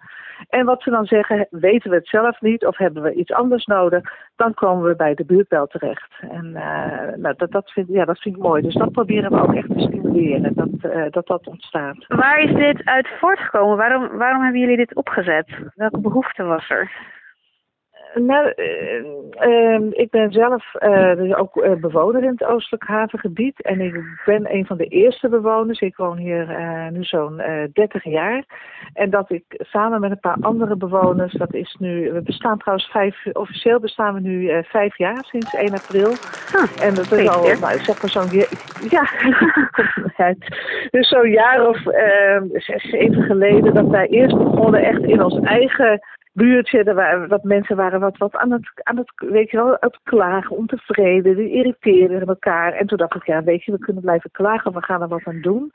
En 0.48 0.64
wat 0.64 0.82
ze 0.82 0.90
dan 0.90 1.04
zeggen, 1.04 1.46
weten 1.50 1.90
we 1.90 1.96
het 1.96 2.08
zelf 2.08 2.40
niet 2.40 2.66
of 2.66 2.76
hebben 2.76 3.02
we 3.02 3.14
iets 3.14 3.32
anders 3.32 3.64
nodig, 3.66 4.12
dan 4.36 4.54
komen 4.54 4.88
we 4.88 4.96
bij 4.96 5.14
de 5.14 5.24
buurtbel 5.24 5.66
terecht. 5.66 6.12
En 6.20 6.46
uh, 6.46 7.16
nou, 7.16 7.34
dat, 7.36 7.50
dat, 7.50 7.70
vind, 7.70 7.88
ja, 7.88 8.04
dat 8.04 8.18
vind 8.18 8.36
ik 8.36 8.42
mooi. 8.42 8.62
Dus 8.62 8.74
dat 8.74 8.92
proberen 8.92 9.30
we 9.30 9.42
ook 9.42 9.54
echt 9.54 9.68
te 9.68 9.80
stimuleren, 9.80 10.54
dat 10.54 10.92
uh, 10.92 11.04
dat, 11.10 11.26
dat 11.26 11.46
ontstaat. 11.46 12.04
Waar 12.08 12.40
is 12.40 12.54
dit 12.54 12.84
uit 12.84 13.08
voortgekomen? 13.20 13.76
Waarom, 13.76 14.08
waarom 14.18 14.42
hebben 14.42 14.60
jullie 14.60 14.76
dit 14.76 14.94
opgezet? 14.94 15.48
Welke 15.74 16.00
behoefte 16.00 16.42
was 16.42 16.70
er? 16.70 16.90
Nou, 18.14 18.52
uh, 18.56 19.04
uh, 19.48 19.80
ik 19.90 20.10
ben 20.10 20.32
zelf 20.32 20.74
uh, 20.80 21.16
dus 21.16 21.34
ook 21.34 21.56
uh, 21.56 21.72
bewoner 21.74 22.22
in 22.22 22.30
het 22.30 22.44
Oostelijk 22.44 22.84
Havengebied. 22.84 23.62
En 23.62 23.80
ik 23.80 24.22
ben 24.24 24.54
een 24.54 24.66
van 24.66 24.76
de 24.76 24.84
eerste 24.84 25.28
bewoners. 25.28 25.80
Ik 25.80 25.96
woon 25.96 26.16
hier 26.16 26.46
nu 26.92 27.04
zo'n 27.04 27.42
30 27.72 28.04
jaar. 28.04 28.44
En 28.92 29.10
dat 29.10 29.30
ik 29.30 29.44
samen 29.48 30.00
met 30.00 30.10
een 30.10 30.20
paar 30.20 30.36
andere 30.40 30.76
bewoners, 30.76 31.32
dat 31.32 31.54
is 31.54 31.76
nu, 31.78 32.12
we 32.12 32.22
bestaan 32.22 32.58
trouwens 32.58 32.90
vijf, 32.90 33.26
officieel 33.32 33.80
bestaan 33.80 34.14
we 34.14 34.20
nu 34.20 34.64
vijf 34.64 34.98
jaar, 34.98 35.24
sinds 35.24 35.54
1 35.54 35.72
april. 35.72 36.12
Huh, 36.52 36.86
en 36.86 36.94
dat 36.94 37.12
is 37.12 37.28
al, 37.28 37.42
nou, 37.42 37.78
zeg 37.78 38.02
maar 38.02 38.10
zo'n, 38.10 38.44
ja, 38.88 39.08
dus 40.90 41.08
zo'n 41.08 41.30
jaar 41.30 41.68
of 41.68 41.78
zes, 42.52 42.90
zeven 42.90 43.22
geleden, 43.22 43.74
dat 43.74 43.86
wij 43.86 44.06
eerst 44.06 44.36
begonnen 44.36 44.82
echt 44.82 45.02
in 45.02 45.22
ons 45.22 45.40
eigen 45.40 46.00
buurtje, 46.42 46.84
er 46.84 46.94
waren, 46.94 47.28
wat 47.28 47.44
mensen 47.44 47.76
waren 47.76 48.00
wat, 48.00 48.16
wat 48.16 48.36
aan, 48.36 48.52
het, 48.52 48.70
aan 48.82 48.96
het, 48.96 49.12
weet 49.16 49.50
je 49.50 49.56
wel, 49.56 49.76
het 49.80 49.98
klagen, 50.02 50.56
ontevreden, 50.56 51.36
die 51.36 51.50
irriteerden 51.50 52.26
elkaar. 52.26 52.72
En 52.72 52.86
toen 52.86 52.98
dacht 52.98 53.14
ik, 53.14 53.26
ja, 53.26 53.42
weet 53.42 53.64
je, 53.64 53.72
we 53.72 53.78
kunnen 53.78 54.02
blijven 54.02 54.30
klagen, 54.30 54.72
we 54.72 54.82
gaan 54.82 55.02
er 55.02 55.08
wat 55.08 55.24
aan 55.24 55.40
doen. 55.40 55.72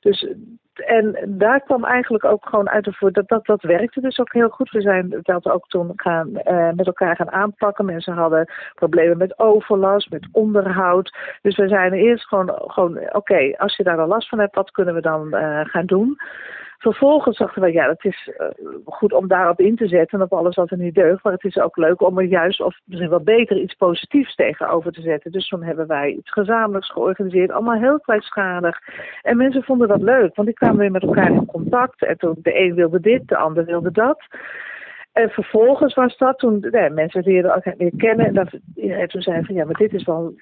Dus, 0.00 0.26
en 0.74 1.16
daar 1.28 1.60
kwam 1.60 1.84
eigenlijk 1.84 2.24
ook 2.24 2.48
gewoon 2.48 2.68
uit 2.68 2.86
ervoor 2.86 3.12
dat, 3.12 3.28
dat 3.28 3.46
dat 3.46 3.62
werkte 3.62 4.00
dus 4.00 4.18
ook 4.18 4.32
heel 4.32 4.48
goed. 4.48 4.70
We 4.70 4.80
zijn 4.80 5.18
dat 5.22 5.48
ook 5.48 5.68
toen 5.68 5.92
gaan, 5.96 6.28
uh, 6.28 6.70
met 6.74 6.86
elkaar 6.86 7.16
gaan 7.16 7.30
aanpakken. 7.30 7.84
Mensen 7.84 8.14
hadden 8.14 8.52
problemen 8.74 9.18
met 9.18 9.38
overlast, 9.38 10.10
met 10.10 10.28
onderhoud. 10.32 11.16
Dus 11.42 11.56
we 11.56 11.68
zijn 11.68 11.92
eerst 11.92 12.28
gewoon, 12.28 12.52
gewoon 12.56 12.98
oké, 13.12 13.56
als 13.56 13.76
je 13.76 13.82
daar 13.82 13.98
al 13.98 14.06
last 14.06 14.28
van 14.28 14.38
hebt, 14.38 14.54
wat 14.54 14.70
kunnen 14.70 14.94
we 14.94 15.00
dan 15.00 15.26
uh, 15.34 15.60
gaan 15.64 15.86
doen? 15.86 16.18
Vervolgens 16.78 17.38
dachten 17.38 17.62
we, 17.62 17.72
ja, 17.72 17.88
het 17.88 18.04
is 18.04 18.30
uh, 18.38 18.46
goed 18.84 19.12
om 19.12 19.28
daarop 19.28 19.60
in 19.60 19.76
te 19.76 19.88
zetten, 19.88 20.22
op 20.22 20.32
alles 20.32 20.56
wat 20.56 20.70
er 20.70 20.78
niet 20.78 20.94
deugt. 20.94 21.24
Maar 21.24 21.32
het 21.32 21.44
is 21.44 21.58
ook 21.58 21.76
leuk 21.76 22.00
om 22.00 22.18
er 22.18 22.24
juist, 22.24 22.60
of 22.60 22.78
misschien 22.84 23.10
wel 23.10 23.22
beter, 23.22 23.56
iets 23.56 23.74
positiefs 23.74 24.34
tegenover 24.34 24.92
te 24.92 25.00
zetten. 25.00 25.32
Dus 25.32 25.48
toen 25.48 25.62
hebben 25.62 25.86
wij 25.86 26.10
iets 26.10 26.32
gezamenlijks 26.32 26.90
georganiseerd, 26.90 27.50
allemaal 27.50 27.80
heel 27.80 28.00
kleinschalig. 28.00 28.78
En 29.22 29.36
mensen 29.36 29.62
vonden 29.62 29.88
dat 29.88 30.02
leuk, 30.02 30.34
want 30.34 30.48
die 30.48 30.56
kwamen 30.56 30.78
weer 30.78 30.90
met 30.90 31.02
elkaar 31.02 31.30
in 31.30 31.46
contact. 31.46 32.04
En 32.04 32.18
toen 32.18 32.36
de 32.42 32.58
een 32.58 32.74
wilde 32.74 33.00
dit, 33.00 33.28
de 33.28 33.36
ander 33.36 33.64
wilde 33.64 33.90
dat. 33.92 34.24
En 35.16 35.30
vervolgens 35.30 35.94
was 35.94 36.16
dat 36.16 36.38
toen 36.38 36.66
nee, 36.70 36.90
mensen 36.90 37.22
leerden 37.22 37.52
elkaar 37.52 37.74
meer 37.78 37.92
kennen. 37.96 38.26
En 38.26 38.34
dat, 38.34 38.48
ja, 38.74 39.06
toen 39.06 39.22
zeiden 39.22 39.46
van 39.46 39.54
ja, 39.54 39.64
maar 39.64 39.74
dit 39.74 39.92
is 39.92 40.04
wel, 40.04 40.34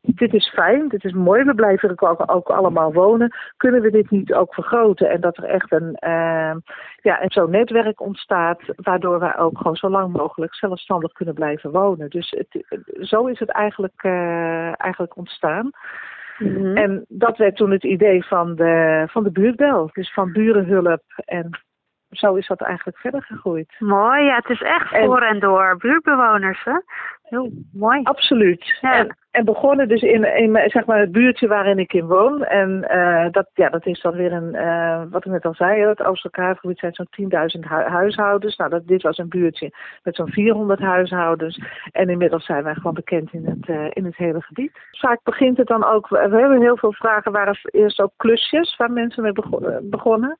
dit 0.00 0.34
is 0.34 0.48
fijn, 0.48 0.88
dit 0.88 1.04
is 1.04 1.12
mooi. 1.12 1.44
We 1.44 1.54
blijven 1.54 1.88
er 1.88 2.08
ook, 2.08 2.32
ook 2.32 2.48
allemaal 2.48 2.92
wonen. 2.92 3.34
Kunnen 3.56 3.80
we 3.80 3.90
dit 3.90 4.10
niet 4.10 4.32
ook 4.32 4.54
vergroten? 4.54 5.10
En 5.10 5.20
dat 5.20 5.36
er 5.36 5.44
echt 5.44 5.72
een, 5.72 5.96
uh, 6.04 6.54
ja, 7.02 7.20
en 7.20 7.30
zo'n 7.30 7.50
netwerk 7.50 8.00
ontstaat, 8.00 8.60
waardoor 8.76 9.18
wij 9.18 9.38
ook 9.38 9.56
gewoon 9.56 9.76
zo 9.76 9.88
lang 9.88 10.12
mogelijk 10.12 10.54
zelfstandig 10.54 11.12
kunnen 11.12 11.34
blijven 11.34 11.70
wonen. 11.70 12.10
Dus 12.10 12.30
het, 12.30 12.64
zo 13.00 13.26
is 13.26 13.38
het 13.38 13.50
eigenlijk, 13.50 14.02
uh, 14.02 14.80
eigenlijk 14.80 15.16
ontstaan. 15.16 15.70
Mm-hmm. 16.38 16.76
En 16.76 17.04
dat 17.08 17.36
werd 17.36 17.56
toen 17.56 17.70
het 17.70 17.84
idee 17.84 18.24
van 18.24 18.54
de, 18.54 19.04
van 19.10 19.24
de 19.24 19.30
buurtbel. 19.30 19.90
Dus 19.92 20.12
van 20.12 20.32
burenhulp 20.32 21.02
en 21.24 21.50
zo 22.10 22.34
is 22.34 22.46
dat 22.46 22.60
eigenlijk 22.60 22.98
verder 22.98 23.22
gegroeid. 23.22 23.74
Mooi, 23.78 24.22
ja, 24.24 24.34
het 24.34 24.48
is 24.48 24.62
echt 24.62 24.88
voor 24.88 25.22
en 25.22 25.40
door 25.40 25.76
buurtbewoners, 25.76 26.64
hè? 26.64 26.78
Heel 27.30 27.50
mooi. 27.72 28.00
Absoluut. 28.02 28.78
Ja. 28.80 28.98
En, 28.98 29.16
en 29.30 29.44
begonnen 29.44 29.88
dus 29.88 30.02
in, 30.02 30.36
in 30.36 30.70
zeg 30.70 30.84
maar, 30.84 30.98
het 30.98 31.12
buurtje 31.12 31.46
waarin 31.46 31.78
ik 31.78 31.92
in 31.92 32.06
woon. 32.06 32.44
En 32.44 32.86
uh, 32.90 33.26
dat, 33.30 33.50
ja, 33.54 33.68
dat 33.68 33.86
is 33.86 34.00
dan 34.00 34.12
weer 34.12 34.32
een, 34.32 34.54
uh, 34.54 35.02
wat 35.10 35.24
ik 35.24 35.32
net 35.32 35.44
al 35.44 35.54
zei, 35.54 35.86
het 35.86 36.02
Oosterkaargebied 36.02 36.78
zijn 36.78 36.94
zo'n 36.94 37.60
10.000 37.60 37.68
hu 37.68 37.74
huishoudens. 37.74 38.56
Nou, 38.56 38.70
dat, 38.70 38.86
dit 38.86 39.02
was 39.02 39.18
een 39.18 39.28
buurtje 39.28 39.72
met 40.02 40.14
zo'n 40.14 40.30
400 40.30 40.80
huishoudens. 40.80 41.60
En 41.92 42.08
inmiddels 42.08 42.44
zijn 42.44 42.64
wij 42.64 42.74
gewoon 42.74 42.94
bekend 42.94 43.32
in 43.32 43.46
het, 43.46 43.68
uh, 43.68 43.86
in 43.90 44.04
het 44.04 44.16
hele 44.16 44.40
gebied. 44.40 44.78
Vaak 44.90 45.20
begint 45.22 45.56
het 45.56 45.66
dan 45.66 45.84
ook, 45.84 46.08
we 46.08 46.18
hebben 46.18 46.60
heel 46.60 46.76
veel 46.76 46.92
vragen, 46.92 47.32
waren 47.32 47.58
eerst 47.62 48.00
ook 48.00 48.12
klusjes 48.16 48.76
waar 48.76 48.92
mensen 48.92 49.22
mee 49.22 49.32
begonnen. 49.82 50.36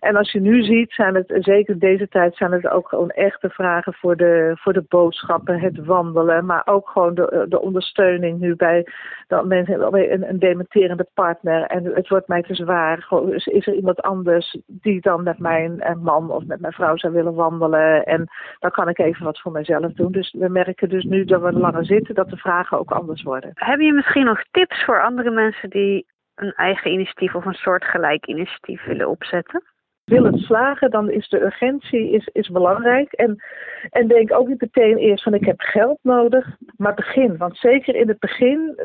En 0.00 0.16
als 0.16 0.32
je 0.32 0.40
nu 0.40 0.62
ziet, 0.62 0.92
zijn 0.92 1.14
het, 1.14 1.36
zeker 1.38 1.78
deze 1.78 2.08
tijd, 2.08 2.36
zijn 2.36 2.52
het 2.52 2.68
ook 2.68 2.88
gewoon 2.88 3.10
echte 3.10 3.48
vragen 3.48 3.94
voor 3.94 4.16
de, 4.16 4.52
voor 4.54 4.72
de 4.72 4.84
boodschappen, 4.88 5.60
het 5.60 5.84
wandelen, 5.84 6.17
maar 6.24 6.62
ook 6.64 6.88
gewoon 6.88 7.14
de, 7.14 7.46
de 7.48 7.60
ondersteuning 7.60 8.38
nu 8.40 8.56
bij 8.56 8.86
dat 9.26 9.44
mensen, 9.44 9.94
een, 10.12 10.28
een 10.28 10.38
dementerende 10.38 11.06
partner 11.14 11.62
en 11.62 11.84
het 11.84 12.08
wordt 12.08 12.28
mij 12.28 12.42
te 12.42 12.54
zwaar. 12.54 13.08
Is, 13.30 13.46
is 13.46 13.66
er 13.66 13.74
iemand 13.74 14.00
anders 14.00 14.58
die 14.66 15.00
dan 15.00 15.22
met 15.22 15.38
mijn 15.38 15.82
man 16.02 16.30
of 16.30 16.44
met 16.44 16.60
mijn 16.60 16.72
vrouw 16.72 16.96
zou 16.96 17.12
willen 17.12 17.34
wandelen 17.34 18.04
en 18.04 18.26
dan 18.58 18.70
kan 18.70 18.88
ik 18.88 18.98
even 18.98 19.24
wat 19.24 19.40
voor 19.40 19.52
mezelf 19.52 19.92
doen. 19.92 20.12
Dus 20.12 20.34
we 20.38 20.48
merken 20.48 20.88
dus 20.88 21.04
nu 21.04 21.24
dat 21.24 21.42
we 21.42 21.52
langer 21.52 21.84
zitten, 21.84 22.14
dat 22.14 22.30
de 22.30 22.36
vragen 22.36 22.78
ook 22.78 22.90
anders 22.90 23.22
worden. 23.22 23.50
Heb 23.54 23.80
je 23.80 23.92
misschien 23.92 24.24
nog 24.24 24.42
tips 24.50 24.84
voor 24.84 25.02
andere 25.02 25.30
mensen 25.30 25.70
die 25.70 26.06
een 26.34 26.52
eigen 26.52 26.92
initiatief 26.92 27.34
of 27.34 27.44
een 27.44 27.52
soortgelijk 27.52 28.26
initiatief 28.26 28.84
willen 28.84 29.08
opzetten? 29.08 29.62
Wil 30.08 30.24
het 30.24 30.38
slagen, 30.38 30.90
dan 30.90 31.10
is 31.10 31.28
de 31.28 31.42
urgentie 31.42 32.10
is, 32.10 32.28
is 32.32 32.48
belangrijk. 32.48 33.12
En, 33.12 33.42
en 33.90 34.08
denk 34.08 34.32
ook 34.32 34.48
niet 34.48 34.60
meteen 34.60 34.96
eerst 34.96 35.22
van 35.22 35.34
ik 35.34 35.44
heb 35.44 35.60
geld 35.60 35.98
nodig, 36.02 36.56
maar 36.76 36.94
begin. 36.94 37.36
Want 37.36 37.56
zeker 37.56 37.94
in 37.94 38.08
het 38.08 38.18
begin, 38.18 38.76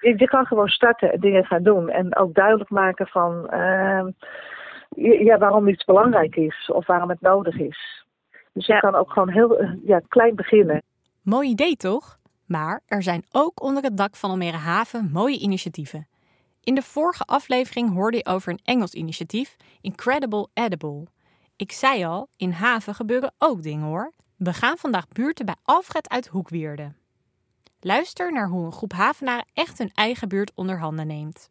je 0.00 0.28
kan 0.28 0.46
gewoon 0.46 0.68
starten 0.68 1.12
en 1.12 1.20
dingen 1.20 1.44
gaan 1.44 1.62
doen. 1.62 1.88
En 1.88 2.16
ook 2.16 2.34
duidelijk 2.34 2.70
maken 2.70 3.06
van 3.06 3.50
uh, 3.52 4.04
ja, 5.24 5.38
waarom 5.38 5.68
iets 5.68 5.84
belangrijk 5.84 6.36
is 6.36 6.70
of 6.72 6.86
waarom 6.86 7.08
het 7.08 7.20
nodig 7.20 7.58
is. 7.58 8.04
Dus 8.52 8.66
je 8.66 8.80
kan 8.80 8.94
ook 8.94 9.10
gewoon 9.10 9.30
heel 9.30 9.76
ja, 9.84 10.00
klein 10.08 10.34
beginnen. 10.34 10.82
Mooi 11.22 11.48
idee 11.48 11.76
toch? 11.76 12.16
Maar 12.46 12.80
er 12.86 13.02
zijn 13.02 13.24
ook 13.32 13.62
onder 13.62 13.82
het 13.82 13.96
dak 13.96 14.16
van 14.16 14.30
Almere 14.30 14.56
Haven 14.56 15.10
mooie 15.12 15.38
initiatieven. 15.38 16.06
In 16.64 16.74
de 16.74 16.82
vorige 16.82 17.24
aflevering 17.24 17.94
hoorde 17.94 18.16
je 18.16 18.26
over 18.26 18.52
een 18.52 18.60
Engels 18.64 18.94
initiatief, 18.94 19.56
Incredible 19.80 20.48
Edible. 20.54 21.06
Ik 21.56 21.72
zei 21.72 22.04
al, 22.04 22.28
in 22.36 22.50
Haven 22.50 22.94
gebeuren 22.94 23.34
ook 23.38 23.62
dingen 23.62 23.86
hoor. 23.86 24.12
We 24.36 24.52
gaan 24.52 24.76
vandaag 24.76 25.08
buurten 25.08 25.46
bij 25.46 25.54
Alfred 25.62 26.08
uit 26.10 26.26
Hoekwierde. 26.26 26.92
Luister 27.80 28.32
naar 28.32 28.48
hoe 28.48 28.64
een 28.64 28.72
groep 28.72 28.92
Havenaren 28.92 29.46
echt 29.54 29.78
hun 29.78 29.90
eigen 29.94 30.28
buurt 30.28 30.52
onder 30.54 30.78
handen 30.78 31.06
neemt. 31.06 31.48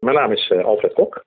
Mijn 0.00 0.16
naam 0.16 0.32
is 0.32 0.50
uh, 0.50 0.64
Alfred 0.64 0.92
Kok. 0.92 1.24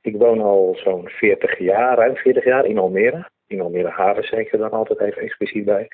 Ik 0.00 0.16
woon 0.16 0.40
al 0.40 0.76
zo'n 0.84 1.08
40 1.08 1.58
jaar, 1.58 1.96
ruim 1.96 2.16
40 2.16 2.44
jaar 2.44 2.64
in 2.64 2.78
Almere. 2.78 3.30
In 3.46 3.60
Almere 3.60 3.90
Haven 3.90 4.24
zeker 4.24 4.58
dan 4.58 4.70
altijd 4.70 5.00
even 5.00 5.22
expliciet 5.22 5.64
bij. 5.64 5.88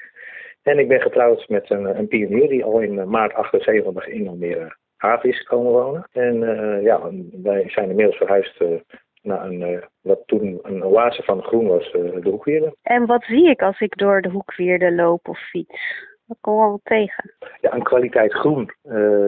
En 0.66 0.78
ik 0.78 0.88
ben 0.88 1.00
getrouwd 1.00 1.48
met 1.48 1.70
een, 1.70 1.98
een 1.98 2.08
pionier 2.08 2.48
die 2.48 2.64
al 2.64 2.80
in 2.80 3.08
maart 3.08 3.34
78 3.34 4.06
in 4.06 4.28
Almere 4.28 4.76
Haven 4.96 5.28
is 5.28 5.42
komen 5.42 5.72
wonen. 5.72 6.08
En 6.12 6.42
uh, 6.42 6.82
ja, 6.82 7.00
wij 7.42 7.68
zijn 7.68 7.88
inmiddels 7.88 8.16
verhuisd 8.16 8.60
uh, 8.60 8.80
naar 9.22 9.44
een, 9.44 9.84
wat 10.00 10.22
toen 10.26 10.58
een 10.62 10.84
oase 10.84 11.22
van 11.22 11.42
groen 11.42 11.66
was, 11.66 11.92
de 11.92 12.28
Hoekwierde. 12.30 12.76
En 12.82 13.06
wat 13.06 13.24
zie 13.24 13.48
ik 13.48 13.62
als 13.62 13.80
ik 13.80 13.96
door 13.96 14.20
de 14.20 14.28
Hoekwierde 14.28 14.92
loop 14.92 15.28
of 15.28 15.38
fiets? 15.38 15.80
Wat 16.26 16.38
kom 16.40 16.54
ik 16.54 16.60
al 16.60 16.80
tegen? 16.82 17.34
Ja, 17.60 17.74
een 17.74 17.82
kwaliteit 17.82 18.32
groen 18.32 18.70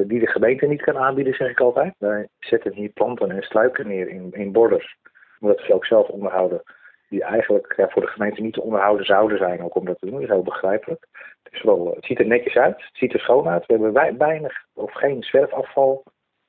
die 0.07 0.21
de 0.21 0.27
gemeente 0.27 0.67
niet 0.67 0.83
kan 0.83 0.99
aanbieden, 0.99 1.35
zeg 1.35 1.51
ik 1.51 1.61
altijd. 1.61 1.95
Wij 1.99 2.29
zetten 2.39 2.73
hier 2.73 2.89
planten 2.89 3.31
en 3.31 3.43
struiken 3.43 3.89
neer 3.89 4.09
in, 4.09 4.33
in 4.33 4.53
borders, 4.53 4.97
omdat 5.41 5.59
we 5.59 5.65
ze 5.65 5.75
ook 5.75 5.87
zelf 5.87 6.09
onderhouden 6.09 6.63
die 7.09 7.23
eigenlijk 7.23 7.75
ja, 7.77 7.89
voor 7.89 8.03
de 8.03 8.09
gemeente 8.09 8.41
niet 8.41 8.53
te 8.53 8.63
onderhouden 8.63 9.07
zouden 9.07 9.39
zijn, 9.39 9.63
ook 9.63 9.75
om 9.75 9.85
dat 9.85 9.99
te 9.99 10.07
doen. 10.07 10.15
Dat 10.15 10.23
is 10.23 10.29
heel 10.29 10.43
begrijpelijk. 10.43 11.07
Het, 11.43 11.53
is 11.53 11.63
wel, 11.63 11.93
het 11.95 12.05
ziet 12.05 12.19
er 12.19 12.27
netjes 12.27 12.57
uit, 12.57 12.77
het 12.77 12.97
ziet 12.97 13.13
er 13.13 13.21
schoon 13.21 13.49
uit. 13.49 13.67
We 13.67 13.73
hebben 13.73 14.19
weinig 14.19 14.65
of 14.75 14.93
geen 14.93 15.23
zwerfafval 15.23 16.03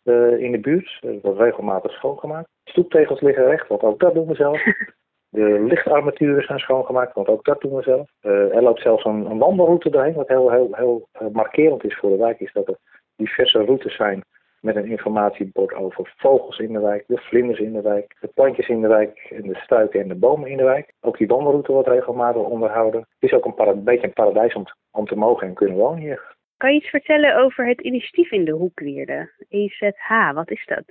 uh, 0.04 0.40
in 0.40 0.52
de 0.52 0.60
buurt. 0.60 0.98
Dat 1.02 1.22
wordt 1.22 1.40
regelmatig 1.40 1.92
schoongemaakt. 1.92 2.50
Stoeptegels 2.64 3.22
liggen 3.22 3.46
recht, 3.46 3.68
want 3.68 3.82
ook 3.82 4.00
dat 4.00 4.14
doen 4.14 4.28
we 4.28 4.36
zelf. 4.36 4.64
De 5.32 5.64
lichtarmaturen 5.68 6.44
zijn 6.44 6.60
schoongemaakt, 6.60 7.14
want 7.14 7.28
ook 7.28 7.46
dat 7.46 7.62
doen 7.62 7.76
we 7.76 7.82
zelf. 7.82 8.10
Uh, 8.22 8.56
er 8.56 8.62
loopt 8.62 8.82
zelfs 8.82 9.06
een, 9.06 9.26
een 9.26 9.38
wandelroute 9.38 9.90
doorheen, 9.90 10.14
wat 10.14 10.28
heel, 10.28 10.52
heel, 10.52 10.68
heel 10.72 11.08
uh, 11.22 11.28
markerend 11.32 11.84
is 11.84 11.98
voor 11.98 12.10
de 12.10 12.18
wijk, 12.18 12.40
is 12.40 12.54
dat 12.54 12.68
er 12.68 12.78
diverse 13.16 13.64
routes 13.64 13.96
zijn 13.96 14.24
met 14.62 14.76
een 14.76 14.86
informatiebord 14.86 15.74
over 15.74 16.14
vogels 16.18 16.58
in 16.58 16.74
de 16.74 16.80
wijk, 16.80 17.04
de 17.08 17.18
vlinders 17.18 17.60
in 17.60 17.74
de 17.74 17.82
wijk, 17.82 18.16
de 18.20 18.28
plantjes 18.28 18.68
in 18.68 18.82
de 18.82 18.88
wijk 18.88 19.28
en 19.30 19.42
de 19.42 19.56
struiken 19.56 20.02
en 20.02 20.08
de 20.08 20.16
bomen 20.16 20.50
in 20.50 20.58
de 20.58 20.64
wijk. 20.64 20.94
Ook 21.02 21.18
die 21.18 21.28
wandelroute 21.28 21.72
wordt 21.72 21.88
regelmatig 21.88 22.42
onderhouden. 22.42 23.00
Het 23.00 23.32
is 23.32 23.34
ook 23.34 23.46
een, 23.46 23.68
een 23.68 23.84
beetje 23.84 24.08
een 24.08 24.14
paradijs 24.14 24.54
om, 24.54 24.66
om 24.92 25.06
te 25.06 25.16
mogen 25.16 25.48
en 25.48 25.54
kunnen 25.54 25.78
wonen 25.78 26.00
hier. 26.00 26.38
Kan 26.58 26.72
je 26.72 26.80
iets 26.80 26.90
vertellen 26.90 27.38
over 27.38 27.68
het 27.68 27.82
initiatief 27.82 28.32
in 28.32 28.46
de 28.46 28.52
Hoekwierde? 28.52 29.32
EZH, 29.50 30.32
wat 30.34 30.52
is 30.52 30.66
dat? 30.66 30.84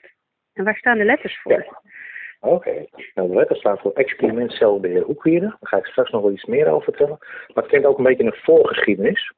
En 0.52 0.64
waar 0.64 0.76
staan 0.76 0.98
de 0.98 1.04
letters 1.04 1.40
voor? 1.40 1.52
Ja. 1.52 1.80
Oké, 2.40 2.54
okay. 2.54 2.88
nou, 3.14 3.28
de 3.28 3.34
letters 3.34 3.58
staan 3.58 3.78
voor 3.78 3.92
Experiment 3.92 4.52
Celbeheer 4.52 5.02
Hoekwierde. 5.02 5.46
Daar 5.46 5.58
ga 5.60 5.76
ik 5.76 5.86
straks 5.86 6.10
nog 6.10 6.22
wel 6.22 6.32
iets 6.32 6.44
meer 6.44 6.68
over 6.68 6.84
vertellen. 6.84 7.18
Maar 7.54 7.62
het 7.64 7.66
kent 7.66 7.84
ook 7.84 7.98
een 7.98 8.04
beetje 8.04 8.24
een 8.24 8.42
voorgeschiedenis. 8.42 9.32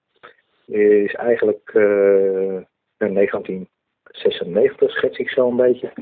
Is 0.67 1.15
eigenlijk 1.15 1.71
uh, 1.75 2.61
in 2.99 3.13
19 3.13 3.69
96 4.11 4.91
schets 4.91 5.19
ik 5.19 5.29
zo 5.29 5.49
een 5.49 5.57
beetje, 5.57 5.93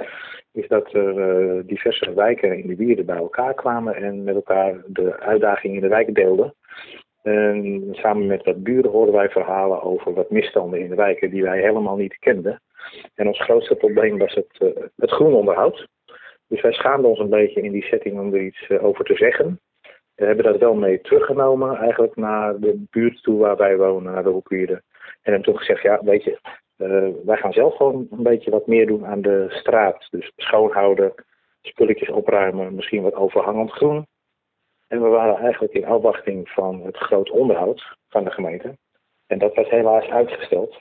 is 0.53 0.69
dat 0.69 0.93
er 0.93 1.17
uh, 1.17 1.62
diverse 1.67 2.15
wijken 2.15 2.59
in 2.59 2.67
de 2.67 2.77
wierde 2.77 3.05
bij 3.05 3.17
elkaar 3.17 3.55
kwamen 3.55 3.95
en 3.95 4.25
met 4.25 4.35
elkaar 4.35 4.83
de 4.87 5.21
uitdagingen 5.21 5.77
in 5.77 5.83
de 5.83 5.88
wijk 5.88 6.15
deelden. 6.15 6.55
En 7.23 7.88
samen 7.91 8.27
met 8.27 8.45
wat 8.45 8.62
buren 8.62 8.91
hoorden 8.91 9.15
wij 9.15 9.29
verhalen 9.29 9.83
over 9.83 10.15
wat 10.15 10.31
misstanden 10.31 10.81
in 10.81 10.88
de 10.88 10.95
wijken 10.95 11.31
die 11.31 11.43
wij 11.43 11.61
helemaal 11.61 11.97
niet 11.97 12.19
kenden. 12.19 12.61
En 13.15 13.27
ons 13.27 13.43
grootste 13.43 13.75
probleem 13.75 14.19
was 14.19 14.35
het, 14.35 14.59
uh, 14.59 14.69
het 14.97 15.11
groenonderhoud. 15.11 15.88
Dus 16.49 16.61
wij 16.61 16.73
schaamden 16.73 17.11
ons 17.11 17.19
een 17.19 17.29
beetje 17.29 17.62
in 17.62 17.73
die 17.73 17.85
setting 17.85 18.19
om 18.19 18.35
er 18.35 18.41
iets 18.41 18.69
uh, 18.69 18.85
over 18.85 19.05
te 19.05 19.15
zeggen. 19.15 19.61
We 20.15 20.25
hebben 20.25 20.45
dat 20.45 20.59
wel 20.59 20.75
mee 20.75 21.00
teruggenomen 21.00 21.77
eigenlijk 21.77 22.17
naar 22.17 22.59
de 22.59 22.85
buurt 22.91 23.23
toe 23.23 23.38
waar 23.38 23.57
wij 23.57 23.77
wonen, 23.77 24.12
naar 24.12 24.23
de 24.23 24.29
Hoekwierde. 24.29 24.83
En 25.23 25.33
hebben 25.33 25.43
toen 25.43 25.59
gezegd, 25.59 25.83
ja 25.83 26.00
weet 26.05 26.25
je, 26.25 26.38
wij 27.25 27.37
gaan 27.37 27.52
zelf 27.52 27.76
gewoon 27.76 28.06
een 28.11 28.23
beetje 28.23 28.50
wat 28.50 28.66
meer 28.66 28.87
doen 28.87 29.06
aan 29.06 29.23
de 29.23 29.47
straat. 29.49 30.06
Dus 30.11 30.32
schoonhouden, 30.37 31.14
spulletjes 31.61 32.08
opruimen, 32.11 32.75
misschien 32.75 33.02
wat 33.02 33.14
overhangend 33.14 33.70
groen. 33.70 34.06
En 34.88 35.02
we 35.02 35.08
waren 35.08 35.37
eigenlijk 35.37 35.73
in 35.73 35.85
afwachting 35.85 36.49
van 36.49 36.80
het 36.85 36.97
groot 36.97 37.30
onderhoud 37.30 37.97
van 38.08 38.25
de 38.25 38.30
gemeente. 38.30 38.76
En 39.26 39.38
dat 39.38 39.54
werd 39.54 39.68
helaas 39.68 40.06
uitgesteld. 40.06 40.78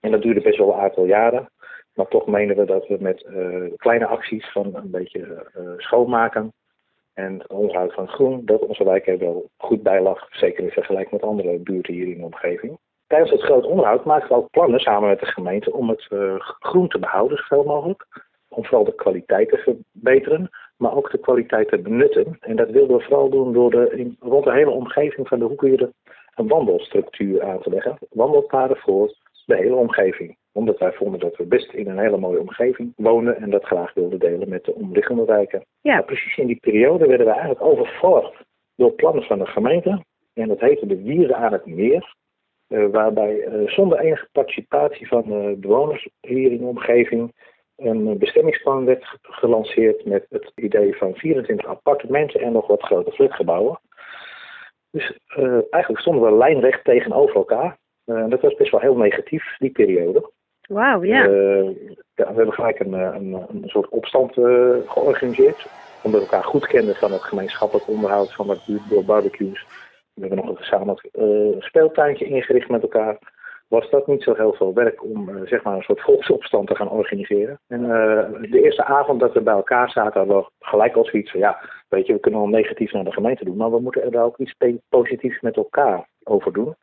En 0.00 0.10
dat 0.10 0.22
duurde 0.22 0.40
best 0.40 0.58
wel 0.58 0.72
een 0.72 0.80
aantal 0.80 1.04
jaren. 1.04 1.50
Maar 1.94 2.08
toch 2.08 2.26
menen 2.26 2.56
we 2.56 2.64
dat 2.64 2.86
we 2.86 2.96
met 3.00 3.24
uh, 3.28 3.72
kleine 3.76 4.06
acties 4.06 4.52
van 4.52 4.74
een 4.74 4.90
beetje 4.90 5.50
uh, 5.56 5.72
schoonmaken 5.76 6.52
en 7.14 7.50
onderhoud 7.50 7.94
van 7.94 8.08
groen, 8.08 8.44
dat 8.44 8.66
onze 8.66 8.84
wijk 8.84 9.06
er 9.06 9.18
wel 9.18 9.50
goed 9.56 9.82
bij 9.82 10.00
lag. 10.00 10.26
Zeker 10.30 10.64
in 10.64 10.70
vergelijking 10.70 11.12
met 11.12 11.30
andere 11.30 11.58
buurten 11.58 11.94
hier 11.94 12.06
in 12.06 12.18
de 12.18 12.24
omgeving. 12.24 12.78
Tijdens 13.08 13.30
het 13.30 13.42
groot 13.42 13.64
onderhoud 13.64 14.04
maakten 14.04 14.28
we 14.28 14.34
ook 14.34 14.50
plannen 14.50 14.80
samen 14.80 15.08
met 15.08 15.20
de 15.20 15.26
gemeente 15.26 15.72
om 15.72 15.88
het 15.88 16.06
uh, 16.10 16.34
groen 16.38 16.88
te 16.88 16.98
behouden 16.98 17.38
zoveel 17.38 17.64
mogelijk. 17.64 18.06
Om 18.48 18.64
vooral 18.64 18.84
de 18.84 18.94
kwaliteit 18.94 19.48
te 19.48 19.58
verbeteren, 19.58 20.50
maar 20.76 20.94
ook 20.94 21.10
de 21.10 21.18
kwaliteit 21.18 21.68
te 21.68 21.78
benutten. 21.78 22.36
En 22.40 22.56
dat 22.56 22.70
wilden 22.70 22.96
we 22.96 23.02
vooral 23.02 23.28
doen 23.30 23.52
door 23.52 23.70
de, 23.70 23.90
in, 23.96 24.16
rond 24.20 24.44
de 24.44 24.52
hele 24.52 24.70
omgeving 24.70 25.28
van 25.28 25.38
de 25.38 25.44
hoekwierde 25.44 25.92
een 26.34 26.48
wandelstructuur 26.48 27.42
aan 27.42 27.60
te 27.60 27.70
leggen. 27.70 27.98
Wandelpaden 28.10 28.76
voor 28.76 29.14
de 29.46 29.56
hele 29.56 29.74
omgeving. 29.74 30.36
Omdat 30.52 30.78
wij 30.78 30.92
vonden 30.92 31.20
dat 31.20 31.36
we 31.36 31.44
best 31.44 31.72
in 31.72 31.88
een 31.88 31.98
hele 31.98 32.18
mooie 32.18 32.40
omgeving 32.40 32.92
wonen 32.96 33.36
en 33.36 33.50
dat 33.50 33.64
graag 33.64 33.94
wilden 33.94 34.18
delen 34.18 34.48
met 34.48 34.64
de 34.64 34.74
omliggende 34.74 35.24
wijken. 35.24 35.64
Ja. 35.80 36.00
precies 36.02 36.36
in 36.36 36.46
die 36.46 36.60
periode 36.60 37.06
werden 37.06 37.26
we 37.26 37.32
eigenlijk 37.32 37.62
overvallen 37.62 38.32
door 38.76 38.92
plannen 38.92 39.22
van 39.22 39.38
de 39.38 39.46
gemeente. 39.46 40.04
En 40.34 40.48
dat 40.48 40.60
heette 40.60 40.86
de 40.86 41.02
Wieren 41.02 41.36
aan 41.36 41.52
het 41.52 41.66
Meer. 41.66 42.14
Uh, 42.68 42.86
waarbij 42.90 43.46
uh, 43.46 43.68
zonder 43.68 43.98
enige 43.98 44.28
participatie 44.32 45.08
van 45.08 45.24
uh, 45.32 45.56
bewoners 45.56 46.08
hier 46.20 46.52
in 46.52 46.58
de 46.58 46.64
omgeving 46.64 47.32
een 47.76 48.18
bestemmingsplan 48.18 48.84
werd 48.84 49.18
gelanceerd 49.22 50.04
met 50.04 50.26
het 50.28 50.52
idee 50.54 50.96
van 50.96 51.14
24 51.14 51.66
appartementen 51.66 52.40
en 52.40 52.52
nog 52.52 52.66
wat 52.66 52.82
grote 52.82 53.10
flatgebouwen. 53.10 53.80
Dus 54.90 55.18
eigenlijk 55.70 55.98
stonden 56.00 56.22
we 56.22 56.36
lijnrecht 56.36 56.84
tegenover 56.84 57.36
elkaar. 57.36 57.78
Uh, 58.06 58.28
dat 58.28 58.40
was 58.40 58.54
best 58.54 58.70
wel 58.70 58.80
heel 58.80 58.96
negatief, 58.96 59.56
die 59.58 59.70
periode. 59.70 60.30
Wauw, 60.68 61.04
ja. 61.04 61.28
Uh, 61.28 61.64
ja. 62.14 62.26
We 62.26 62.34
hebben 62.34 62.52
gelijk 62.52 62.78
een, 62.80 62.92
een, 62.92 63.32
een 63.32 63.62
soort 63.66 63.88
opstand 63.88 64.32
georganiseerd. 64.86 65.66
Omdat 66.02 66.20
we 66.20 66.26
elkaar 66.26 66.44
goed 66.44 66.66
kenden 66.66 66.94
van 66.94 67.12
het 67.12 67.22
gemeenschappelijk 67.22 67.88
onderhoud 67.88 68.34
van 68.34 68.46
wat 68.46 68.60
door 68.88 69.04
barbecues. 69.04 69.66
We 70.18 70.26
hebben 70.26 70.44
nog 70.44 70.48
een 70.48 70.64
gezamenlijk 70.64 71.08
speeltuintje 71.58 72.24
ingericht 72.24 72.68
met 72.68 72.82
elkaar. 72.82 73.18
Was 73.68 73.90
dat 73.90 74.06
niet 74.06 74.22
zo 74.22 74.34
heel 74.34 74.52
veel 74.52 74.74
werk 74.74 75.04
om 75.04 75.46
zeg 75.46 75.62
maar 75.62 75.76
een 75.76 75.82
soort 75.82 76.00
volksopstand 76.00 76.68
te 76.68 76.74
gaan 76.74 76.90
organiseren. 76.90 77.60
En 77.66 77.82
de 78.50 78.60
eerste 78.62 78.84
avond 78.84 79.20
dat 79.20 79.32
we 79.32 79.40
bij 79.40 79.54
elkaar 79.54 79.90
zaten, 79.90 80.18
hadden 80.18 80.36
we 80.36 80.50
gelijk 80.58 80.94
al 80.94 81.04
zoiets 81.04 81.30
van 81.30 81.40
ja, 81.40 81.60
weet 81.88 82.06
je, 82.06 82.12
we 82.12 82.20
kunnen 82.20 82.40
wel 82.40 82.48
negatief 82.48 82.92
naar 82.92 83.04
de 83.04 83.12
gemeente 83.12 83.44
doen, 83.44 83.56
maar 83.56 83.70
we 83.70 83.80
moeten 83.80 84.12
er 84.12 84.22
ook 84.22 84.38
iets 84.38 84.54
positiefs 84.88 85.40
met 85.40 85.56
elkaar 85.56 86.08
over 86.22 86.52
doen. 86.52 86.74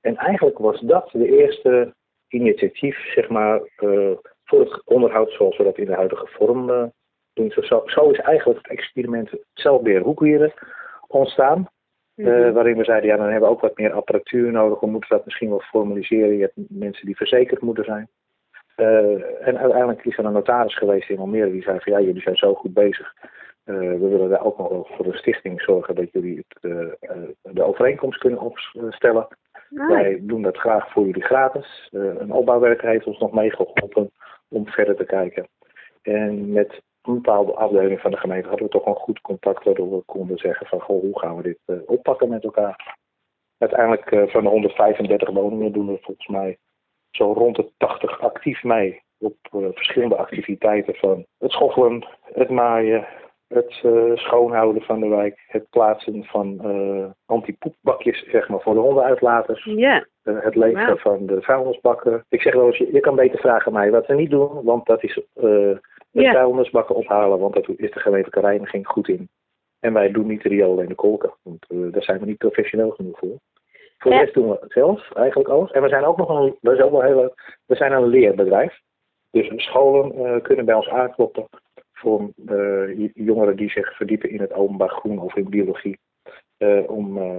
En 0.00 0.16
eigenlijk 0.16 0.58
was 0.58 0.80
dat 0.80 1.08
de 1.12 1.38
eerste 1.38 1.94
initiatief, 2.28 3.12
zeg 3.14 3.28
maar, 3.28 3.60
uh, 3.78 4.10
voor 4.44 4.60
het 4.60 4.82
onderhoud 4.84 5.30
zoals 5.30 5.56
we 5.56 5.64
dat 5.64 5.78
in 5.78 5.86
de 5.86 5.94
huidige 5.94 6.26
vorm 6.26 6.92
doen. 7.32 7.50
Zo, 7.50 7.82
zo, 7.86 8.10
is 8.10 8.18
eigenlijk 8.18 8.58
het 8.58 8.70
experiment 8.70 9.30
zelfbeheer 9.52 10.00
hoekwieren 10.00 10.52
ontstaan. 11.06 11.68
Uh, 12.16 12.52
waarin 12.52 12.76
we 12.76 12.84
zeiden, 12.84 13.10
ja, 13.10 13.16
dan 13.16 13.28
hebben 13.28 13.48
we 13.48 13.54
ook 13.54 13.60
wat 13.60 13.76
meer 13.78 13.92
apparatuur 13.92 14.52
nodig. 14.52 14.80
We 14.80 14.86
moeten 14.86 15.16
dat 15.16 15.24
misschien 15.24 15.48
wel 15.48 15.60
formaliseren. 15.60 16.36
Je 16.36 16.42
hebt 16.42 16.68
mensen 16.68 17.06
die 17.06 17.16
verzekerd 17.16 17.60
moeten 17.60 17.84
zijn. 17.84 18.08
en 19.40 19.58
uiteindelijk 19.58 20.04
is 20.04 20.18
er 20.18 20.24
een 20.24 20.32
notaris 20.32 20.76
geweest 20.76 21.10
in 21.10 21.18
Almere 21.18 21.50
die 21.50 21.62
zei 21.62 21.78
van, 21.80 21.92
ja, 21.92 22.00
jullie 22.00 22.22
zijn 22.22 22.36
zo 22.36 22.54
goed 22.54 22.74
bezig. 22.74 23.14
we 23.64 24.08
willen 24.08 24.28
daar 24.28 24.44
ook 24.44 24.58
nog 24.58 24.88
voor 24.88 25.04
de 25.04 25.16
stichting 25.16 25.60
zorgen 25.60 25.94
dat 25.94 26.12
jullie 26.12 26.44
het, 26.48 26.62
de 27.40 27.62
overeenkomst 27.62 28.18
kunnen 28.18 28.40
opstellen. 28.40 29.28
Wij 29.68 30.18
doen 30.22 30.42
dat 30.42 30.56
graag 30.56 30.92
voor 30.92 31.06
jullie 31.06 31.24
gratis. 31.24 31.88
Een 31.92 32.32
opbouwwerker 32.32 32.88
heeft 32.88 33.06
ons 33.06 33.18
nog 33.18 33.32
meegeholpen 33.32 34.10
om 34.48 34.66
verder 34.66 34.96
te 34.96 35.04
kijken. 35.04 35.48
En 36.02 36.52
met 36.52 36.82
een 37.06 37.14
bepaalde 37.14 37.54
afdeling 37.54 38.00
van 38.00 38.10
de 38.10 38.16
gemeente 38.16 38.48
hadden 38.48 38.66
we 38.66 38.72
toch 38.72 38.86
een 38.86 38.94
goed 38.94 39.20
contact 39.20 39.64
waardoor 39.64 39.90
we 39.90 40.02
konden 40.06 40.38
zeggen 40.38 40.66
van 40.66 40.80
goh, 40.80 41.00
hoe 41.00 41.18
gaan 41.18 41.36
we 41.36 41.42
dit 41.42 41.58
uh, 41.66 41.76
oppakken 41.86 42.28
met 42.28 42.44
elkaar. 42.44 42.96
Uiteindelijk 43.58 44.10
uh, 44.10 44.26
van 44.26 44.42
de 44.42 44.48
135 44.48 45.30
woningen 45.30 45.72
doen 45.72 45.86
we 45.86 45.98
volgens 46.00 46.26
mij 46.26 46.58
zo 47.10 47.32
rond 47.32 47.56
de 47.56 47.70
80 47.76 48.20
actief 48.20 48.62
mee 48.62 49.02
op 49.18 49.36
verschillende 49.50 50.16
activiteiten 50.16 50.94
van 50.94 51.26
het 51.38 51.50
schoffelen, 51.50 52.06
het 52.22 52.50
maaien, 52.50 53.06
het 53.48 53.80
uh, 53.84 54.16
schoonhouden 54.16 54.82
van 54.82 55.00
de 55.00 55.08
wijk, 55.08 55.44
het 55.46 55.70
plaatsen 55.70 56.24
van 56.24 56.60
uh, 56.64 57.06
antipoepbakjes 57.26 58.24
zeg 58.30 58.48
maar, 58.48 58.60
voor 58.60 58.74
de 58.74 58.80
hondenuitlaters, 58.80 59.64
yeah. 59.64 60.04
uh, 60.24 60.42
het 60.42 60.54
wow. 60.54 60.98
van 60.98 61.26
de 61.26 61.42
vuilnisbakken. 61.42 62.24
Ik 62.28 62.40
zeg 62.42 62.54
wel 62.54 62.66
eens, 62.66 62.76
je, 62.76 62.92
je, 62.92 63.00
kan 63.00 63.16
beter 63.16 63.38
vragen 63.38 63.66
aan 63.66 63.72
mij 63.72 63.90
wat 63.90 64.06
we 64.06 64.14
niet 64.14 64.30
doen, 64.30 64.62
want 64.62 64.86
dat 64.86 65.02
is 65.02 65.20
de 65.32 65.80
yeah. 66.10 66.34
vuilnisbakken 66.34 66.94
ophalen, 66.94 67.38
want 67.38 67.54
dat 67.54 67.68
is 67.76 67.90
de 67.90 68.00
gemeentelijke 68.00 68.40
reiniging 68.40 68.86
goed 68.86 69.08
in. 69.08 69.28
En 69.80 69.92
wij 69.92 70.10
doen 70.10 70.26
niet 70.26 70.42
de 70.42 70.48
riolen 70.48 70.82
en 70.82 70.88
de 70.88 70.94
kolken, 70.94 71.32
want 71.42 71.66
daar 71.68 72.02
zijn 72.02 72.20
we 72.20 72.26
niet 72.26 72.38
professioneel 72.38 72.90
genoeg 72.90 73.18
voor. 73.18 73.38
Voor 73.98 74.10
de 74.10 74.16
rest 74.16 74.34
doen 74.34 74.48
we 74.48 74.58
het 74.60 74.72
zelf, 74.72 75.12
eigenlijk 75.12 75.48
alles. 75.48 75.70
En 75.70 75.82
we 75.82 75.88
zijn 75.88 76.04
ook 76.04 76.16
nog 76.16 76.28
een, 76.28 76.56
dat 76.60 76.74
is 76.74 76.80
ook 76.80 76.90
wel 76.90 77.02
heel 77.02 77.34
we 77.66 77.76
zijn 77.76 77.92
een 77.92 78.06
leerbedrijf. 78.06 78.80
Dus 79.30 79.52
scholen 79.56 80.42
kunnen 80.42 80.64
bij 80.64 80.74
ons 80.74 80.88
aankloppen 80.88 81.46
voor 81.98 82.30
uh, 82.46 83.08
jongeren 83.14 83.56
die 83.56 83.70
zich 83.70 83.96
verdiepen 83.96 84.30
in 84.30 84.40
het 84.40 84.52
openbaar 84.52 84.88
groen 84.88 85.18
of 85.18 85.36
in 85.36 85.50
biologie. 85.50 85.98
Uh, 86.58 86.90
om 86.90 87.16
uh, 87.16 87.36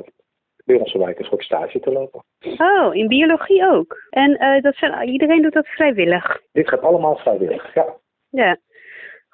bij 0.65 0.76
onze 0.76 0.98
wijk 0.98 1.20
een 1.20 1.26
soort 1.26 1.43
stage 1.43 1.80
te 1.80 1.91
lopen. 1.91 2.24
Oh, 2.58 2.96
in 2.96 3.08
biologie 3.08 3.70
ook. 3.70 4.08
En 4.10 4.62
dat 4.62 4.76
zijn, 4.76 5.10
iedereen 5.10 5.41
doet 5.41 5.54
dat 5.54 5.67
vrijwillig? 5.67 6.41
Dit 6.52 6.70
gaat 6.70 6.82
allemaal 6.82 7.15
vrijwillig, 7.15 7.74
ja. 7.74 7.96
Ja. 8.30 8.58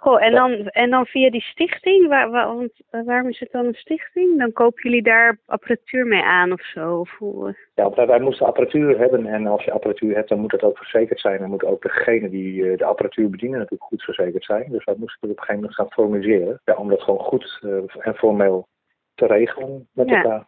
Goh, 0.03 0.23
en, 0.23 0.31
dan, 0.31 0.51
en 0.67 0.89
dan 0.89 1.05
via 1.05 1.29
die 1.29 1.41
stichting, 1.41 2.07
waar, 2.07 2.29
waar, 2.29 2.55
want, 2.55 2.71
waarom 2.89 3.29
is 3.29 3.39
het 3.39 3.51
dan 3.51 3.65
een 3.65 3.73
stichting? 3.73 4.39
Dan 4.39 4.51
kopen 4.51 4.81
jullie 4.83 5.01
daar 5.03 5.39
apparatuur 5.45 6.05
mee 6.05 6.23
aan 6.23 6.51
of 6.51 6.61
zo? 6.61 6.99
Of 6.99 7.17
hoe? 7.17 7.55
Ja, 7.75 8.05
wij, 8.05 8.19
moesten 8.19 8.45
apparatuur 8.45 8.97
hebben 8.97 9.25
en 9.25 9.47
als 9.47 9.63
je 9.63 9.71
apparatuur 9.71 10.15
hebt, 10.15 10.29
dan 10.29 10.39
moet 10.39 10.51
het 10.51 10.63
ook 10.63 10.77
verzekerd 10.77 11.19
zijn. 11.19 11.39
Dan 11.39 11.49
moet 11.49 11.65
ook 11.65 11.81
degene 11.81 12.29
die 12.29 12.77
de 12.77 12.85
apparatuur 12.85 13.29
bedienen 13.29 13.57
natuurlijk 13.57 13.89
goed 13.89 14.03
verzekerd 14.03 14.43
zijn. 14.43 14.65
Dus 14.69 14.83
wij 14.83 14.95
moesten 14.97 15.19
het 15.21 15.31
op 15.31 15.37
een 15.37 15.43
gegeven 15.43 15.55
moment 15.55 15.75
gaan 15.75 15.91
formaliseren. 15.91 16.61
Ja, 16.65 16.75
om 16.75 16.89
dat 16.89 17.01
gewoon 17.01 17.19
goed 17.19 17.59
en 17.99 18.15
formeel 18.15 18.67
te 19.15 19.25
regelen 19.25 19.87
met 19.93 20.09
ja. 20.09 20.15
elkaar. 20.15 20.47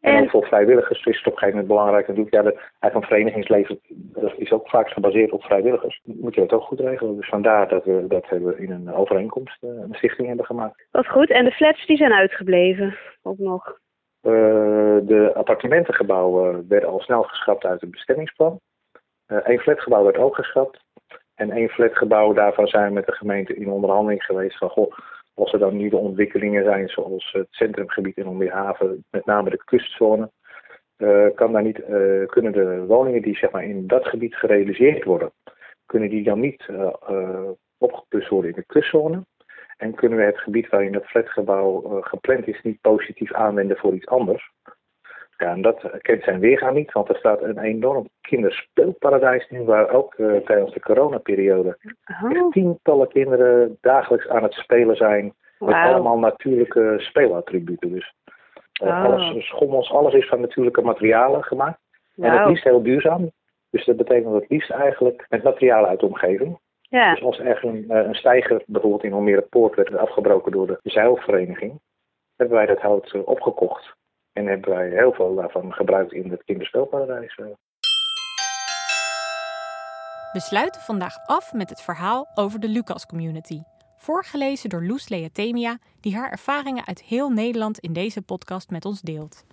En, 0.00 0.14
en 0.14 0.28
voor 0.28 0.46
vrijwilligers 0.46 1.04
is 1.04 1.16
het 1.16 1.26
op 1.26 1.32
een 1.32 1.38
gegeven 1.38 1.60
moment 1.60 1.66
belangrijk 1.66 2.08
natuurlijk. 2.08 2.34
Ja, 2.34 2.42
de, 2.42 2.52
eigenlijk 2.52 2.94
een 2.94 3.16
verenigingsleven 3.16 3.80
dat 3.88 4.32
is 4.36 4.52
ook 4.52 4.68
vaak 4.68 4.88
gebaseerd 4.88 5.30
op 5.30 5.42
vrijwilligers. 5.42 6.00
Moet 6.04 6.34
je 6.34 6.40
dat 6.40 6.52
ook 6.52 6.62
goed 6.62 6.80
regelen. 6.80 7.16
Dus 7.16 7.28
vandaar 7.28 7.68
dat 7.68 7.84
we 7.84 8.04
dat 8.08 8.28
hebben 8.28 8.58
in 8.58 8.70
een 8.70 8.94
overeenkomst 8.94 9.62
uh, 9.62 9.70
een 9.70 9.94
stichting 9.94 10.28
hebben 10.28 10.46
gemaakt. 10.46 10.86
Wat 10.90 11.08
goed. 11.08 11.30
En 11.30 11.44
de 11.44 11.50
flats 11.50 11.86
die 11.86 11.96
zijn 11.96 12.12
uitgebleven 12.12 12.96
ook 13.22 13.38
nog? 13.38 13.78
Uh, 14.22 14.32
de 15.02 15.30
appartementengebouwen 15.34 16.68
werden 16.68 16.88
al 16.88 17.00
snel 17.00 17.22
geschrapt 17.22 17.64
uit 17.64 17.80
het 17.80 17.90
bestemmingsplan. 17.90 18.60
Eén 19.26 19.52
uh, 19.52 19.58
flatgebouw 19.58 20.04
werd 20.04 20.16
ook 20.16 20.34
geschrapt. 20.34 20.84
En 21.34 21.50
één 21.50 21.68
flatgebouw, 21.68 22.32
daarvan 22.32 22.66
zijn 22.66 22.86
we 22.86 22.92
met 22.92 23.06
de 23.06 23.12
gemeente 23.12 23.54
in 23.54 23.70
onderhandeling 23.70 24.22
geweest 24.22 24.58
van 24.58 24.68
goh, 24.68 24.92
als 25.34 25.52
er 25.52 25.58
dan 25.58 25.76
nieuwe 25.76 25.96
ontwikkelingen 25.96 26.64
zijn, 26.64 26.88
zoals 26.88 27.32
het 27.32 27.46
centrumgebied 27.50 28.16
in 28.16 28.26
Omweerhaven, 28.26 29.04
met 29.10 29.26
name 29.26 29.50
de 29.50 29.64
kustzone, 29.64 30.30
uh, 30.98 31.26
kan 31.34 31.52
daar 31.52 31.62
niet, 31.62 31.78
uh, 31.78 32.26
kunnen 32.26 32.52
de 32.52 32.84
woningen 32.86 33.22
die 33.22 33.36
zeg 33.36 33.50
maar, 33.50 33.64
in 33.64 33.86
dat 33.86 34.06
gebied 34.06 34.34
gerealiseerd 34.34 35.04
worden, 35.04 35.32
kunnen 35.86 36.10
die 36.10 36.24
dan 36.24 36.40
niet 36.40 36.68
uh, 36.70 37.50
worden 38.28 38.50
in 38.50 38.56
de 38.56 38.64
kustzone? 38.66 39.24
En 39.76 39.94
kunnen 39.94 40.18
we 40.18 40.24
het 40.24 40.38
gebied 40.38 40.68
waarin 40.68 40.94
het 40.94 41.06
flatgebouw 41.06 42.00
gepland 42.00 42.48
is 42.48 42.62
niet 42.62 42.80
positief 42.80 43.32
aanwenden 43.32 43.76
voor 43.76 43.94
iets 43.94 44.06
anders? 44.06 44.50
Ja, 45.42 45.50
en 45.50 45.62
dat 45.62 45.90
kent 45.98 46.22
zijn 46.22 46.40
weergaan 46.40 46.74
niet, 46.74 46.92
want 46.92 47.08
er 47.08 47.16
staat 47.16 47.42
een 47.42 47.58
enorm 47.58 48.08
kinderspeelparadijs 48.20 49.48
nu, 49.50 49.64
waar 49.64 49.90
ook 49.90 50.14
uh, 50.18 50.36
tijdens 50.36 50.72
de 50.72 50.80
coronaperiode 50.80 51.78
oh. 52.22 52.50
tientallen 52.50 53.08
kinderen 53.08 53.78
dagelijks 53.80 54.28
aan 54.28 54.42
het 54.42 54.52
spelen 54.52 54.96
zijn. 54.96 55.34
Wow. 55.58 55.68
Met 55.68 55.76
allemaal 55.76 56.18
natuurlijke 56.18 56.94
speelattributen. 56.98 57.92
Dus 57.92 58.14
uh, 58.82 58.88
oh. 58.88 59.04
alles, 59.04 59.46
schommels, 59.46 59.92
alles 59.92 60.14
is 60.14 60.28
van 60.28 60.40
natuurlijke 60.40 60.82
materialen 60.82 61.42
gemaakt. 61.42 61.80
Wow. 62.14 62.26
En 62.26 62.38
het 62.38 62.48
liefst 62.48 62.64
heel 62.64 62.82
duurzaam. 62.82 63.30
Dus 63.70 63.84
dat 63.84 63.96
betekent 63.96 64.34
het 64.34 64.48
liefst 64.48 64.70
eigenlijk 64.70 65.26
met 65.28 65.42
materialen 65.42 65.88
uit 65.88 66.00
de 66.00 66.06
omgeving. 66.06 66.58
Ja. 66.80 67.10
Dus 67.10 67.22
als 67.22 67.38
er 67.38 67.64
een, 67.64 67.84
een 67.88 68.14
stijger 68.14 68.62
bijvoorbeeld 68.66 69.04
in 69.04 69.12
Almere 69.12 69.46
Poort 69.50 69.76
werd 69.76 69.96
afgebroken 69.96 70.52
door 70.52 70.66
de 70.66 70.78
zeilvereniging, 70.82 71.80
hebben 72.36 72.56
wij 72.56 72.66
dat 72.66 72.80
hout 72.80 73.24
opgekocht. 73.24 74.00
En 74.32 74.46
hebben 74.46 74.70
wij 74.70 74.88
heel 74.88 75.12
veel 75.12 75.34
daarvan 75.34 75.72
gebruikt 75.72 76.12
in 76.12 76.30
het 76.30 76.44
kinderspelparadijs. 76.44 77.36
We 80.32 80.40
sluiten 80.40 80.80
vandaag 80.80 81.26
af 81.26 81.52
met 81.52 81.70
het 81.70 81.82
verhaal 81.82 82.28
over 82.34 82.60
de 82.60 82.68
Lucas 82.68 83.06
Community. 83.06 83.60
Voorgelezen 83.96 84.70
door 84.70 84.84
Loes 84.84 85.08
Leatemia, 85.08 85.78
die 86.00 86.16
haar 86.16 86.30
ervaringen 86.30 86.86
uit 86.86 87.02
heel 87.02 87.30
Nederland 87.30 87.78
in 87.78 87.92
deze 87.92 88.22
podcast 88.22 88.70
met 88.70 88.84
ons 88.84 89.00
deelt. 89.00 89.44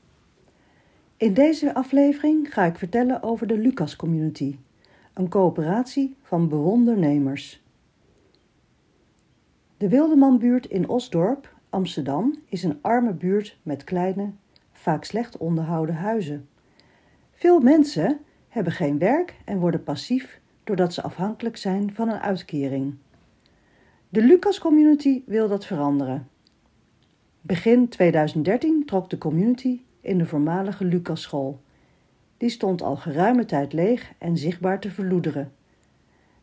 In 1.17 1.33
deze 1.33 1.73
aflevering 1.73 2.53
ga 2.53 2.63
ik 2.63 2.77
vertellen 2.77 3.23
over 3.23 3.47
de 3.47 3.57
Lucas 3.57 3.95
Community, 3.95 4.57
een 5.13 5.29
coöperatie 5.29 6.15
van 6.21 6.49
bewondernemers. 6.49 7.61
De 9.77 9.89
Wildemanbuurt 9.89 10.65
in 10.65 10.89
Osdorp, 10.89 11.53
Amsterdam, 11.69 12.39
is 12.49 12.63
een 12.63 12.79
arme 12.81 13.13
buurt 13.13 13.57
met 13.63 13.83
kleine, 13.83 14.31
vaak 14.79 15.03
slecht 15.03 15.37
onderhouden 15.37 15.95
huizen. 15.95 16.47
Veel 17.31 17.59
mensen 17.59 18.19
hebben 18.47 18.73
geen 18.73 18.97
werk 18.97 19.35
en 19.45 19.59
worden 19.59 19.83
passief 19.83 20.39
doordat 20.63 20.93
ze 20.93 21.01
afhankelijk 21.01 21.57
zijn 21.57 21.93
van 21.93 22.09
een 22.09 22.19
uitkering. 22.19 22.95
De 24.09 24.23
Lucas 24.23 24.59
Community 24.59 25.23
wil 25.25 25.47
dat 25.47 25.65
veranderen. 25.65 26.27
Begin 27.41 27.89
2013 27.89 28.85
trok 28.85 29.09
de 29.09 29.17
community 29.17 29.81
in 30.01 30.17
de 30.17 30.25
voormalige 30.25 30.85
Lucas 30.85 31.21
School. 31.21 31.61
Die 32.37 32.49
stond 32.49 32.81
al 32.81 32.95
geruime 32.95 33.45
tijd 33.45 33.73
leeg 33.73 34.13
en 34.17 34.37
zichtbaar 34.37 34.79
te 34.79 34.91
verloederen. 34.91 35.51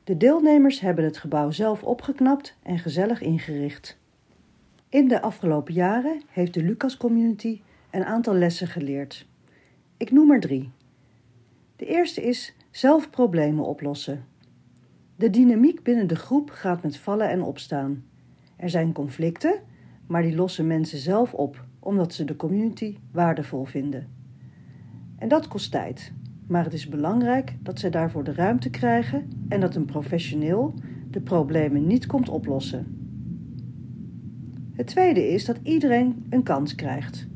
De 0.05 0.17
deelnemers 0.17 0.81
hebben 0.81 1.05
het 1.05 1.19
gebouw 1.19 1.51
zelf 1.51 1.83
opgeknapt 1.83 2.57
en 2.63 2.79
gezellig 2.79 3.21
ingericht. 3.21 3.99
In 4.89 5.09
de 5.09 5.23
afgelopen 5.23 5.75
jaren 5.75 6.23
heeft 6.31 6.55
de 6.55 6.63
Lucas 6.63 6.97
Community 6.97 7.61
een 7.97 8.05
aantal 8.05 8.35
lessen 8.35 8.67
geleerd. 8.67 9.27
Ik 9.97 10.11
noem 10.11 10.31
er 10.31 10.41
drie. 10.41 10.71
De 11.77 11.87
eerste 11.87 12.23
is 12.23 12.57
zelf 12.71 13.11
problemen 13.11 13.65
oplossen. 13.65 14.25
De 15.17 15.31
dynamiek 15.31 15.83
binnen 15.83 16.07
de 16.07 16.17
groep 16.17 16.51
gaat 16.51 16.83
met 16.83 16.97
vallen 16.97 17.29
en 17.29 17.43
opstaan. 17.43 18.05
Er 18.57 18.71
zijn 18.71 18.93
conflicten, 18.93 19.61
maar 20.07 20.23
die 20.23 20.35
lossen 20.35 20.67
mensen 20.67 20.99
zelf 20.99 21.35
op 21.35 21.65
omdat 21.81 22.15
ze 22.15 22.25
de 22.25 22.37
community 22.37 22.97
waardevol 23.13 23.65
vinden. 23.65 24.09
En 25.19 25.29
dat 25.29 25.49
kost 25.49 25.71
tijd, 25.71 26.13
maar 26.47 26.65
het 26.65 26.73
is 26.73 26.89
belangrijk 26.89 27.57
dat 27.61 27.79
zij 27.79 27.91
daarvoor 27.91 28.25
de 28.25 28.35
ruimte 28.35 28.71
krijgen 28.71 29.31
en 29.49 29.61
dat 29.61 29.75
een 29.75 29.85
professioneel 29.85 30.75
de 31.11 31.21
problemen 31.21 31.87
niet 31.87 32.07
komt 32.07 32.29
oplossen. 32.29 33.01
Het 34.73 34.87
tweede 34.87 35.29
is 35.29 35.45
dat 35.45 35.59
iedereen 35.63 36.27
een 36.31 36.43
kans 36.43 36.75
krijgt. 36.75 37.27